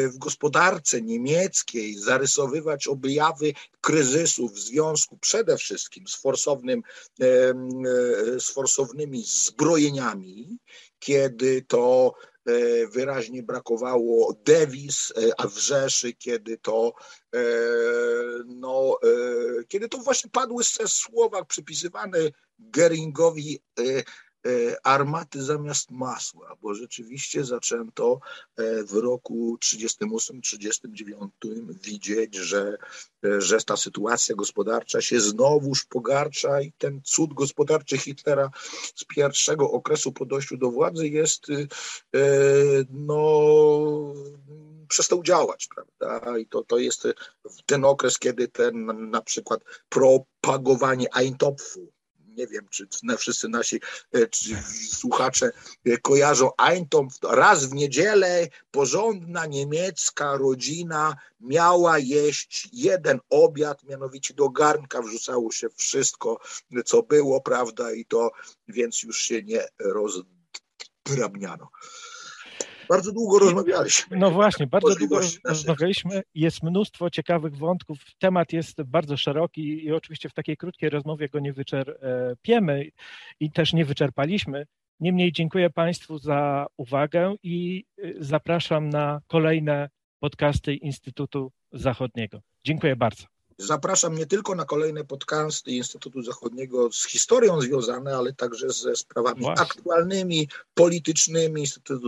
[0.07, 6.81] w gospodarce niemieckiej zarysowywać objawy kryzysu w związku przede wszystkim z, forsownym,
[7.21, 7.25] e,
[8.39, 10.57] z forsownymi zbrojeniami,
[10.99, 12.13] kiedy to
[12.91, 16.93] wyraźnie brakowało dewiz, e, a w Rzeszy, kiedy to,
[17.35, 17.39] e,
[18.45, 18.97] no,
[19.67, 22.19] kiedy to właśnie padły te słowa przypisywane
[22.59, 24.03] Geringowi E,
[24.83, 28.19] armaty zamiast masła, bo rzeczywiście zaczęto
[28.57, 31.27] e, w roku 38-39
[31.83, 32.77] widzieć, że,
[33.25, 38.49] e, że ta sytuacja gospodarcza się znowuż pogarsza i ten cud gospodarczy Hitlera
[38.95, 41.47] z pierwszego okresu po dojściu do władzy jest
[42.89, 44.13] no
[44.87, 46.37] przestał działać, prawda?
[46.37, 47.07] I to, to jest
[47.65, 51.94] ten okres, kiedy ten na przykład propagowanie Eintopfu,
[52.37, 53.79] nie wiem, czy wszyscy nasi
[54.13, 54.19] e,
[54.89, 55.51] słuchacze
[55.85, 64.49] e, kojarzą Eintopf, raz w niedzielę porządna niemiecka rodzina miała jeść jeden obiad, mianowicie do
[64.49, 66.39] garnka wrzucało się wszystko,
[66.85, 68.31] co było, prawda, i to
[68.67, 71.69] więc już się nie rozdrabniano.
[72.89, 74.17] Bardzo długo rozmawialiśmy.
[74.17, 76.21] No właśnie, bardzo długo rozmawialiśmy.
[76.35, 77.97] Jest mnóstwo ciekawych wątków.
[78.19, 82.89] Temat jest bardzo szeroki i oczywiście w takiej krótkiej rozmowie go nie wyczerpiemy
[83.39, 84.65] i też nie wyczerpaliśmy.
[84.99, 92.41] Niemniej dziękuję Państwu za uwagę i y, zapraszam na kolejne podcasty Instytutu Zachodniego.
[92.63, 93.34] Dziękuję bardzo.
[93.57, 99.41] Zapraszam nie tylko na kolejne podcasty Instytutu Zachodniego z historią związane, ale także ze sprawami
[99.41, 99.63] Właśnie.
[99.63, 101.61] aktualnymi, politycznymi.
[101.61, 102.03] Instytut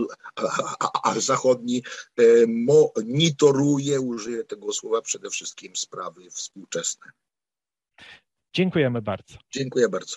[1.16, 1.82] Zachodni
[2.16, 7.10] e, monitoruje, użyję tego słowa, przede wszystkim sprawy współczesne.
[8.54, 9.34] Dziękujemy bardzo.
[9.50, 10.16] Dziękuję bardzo.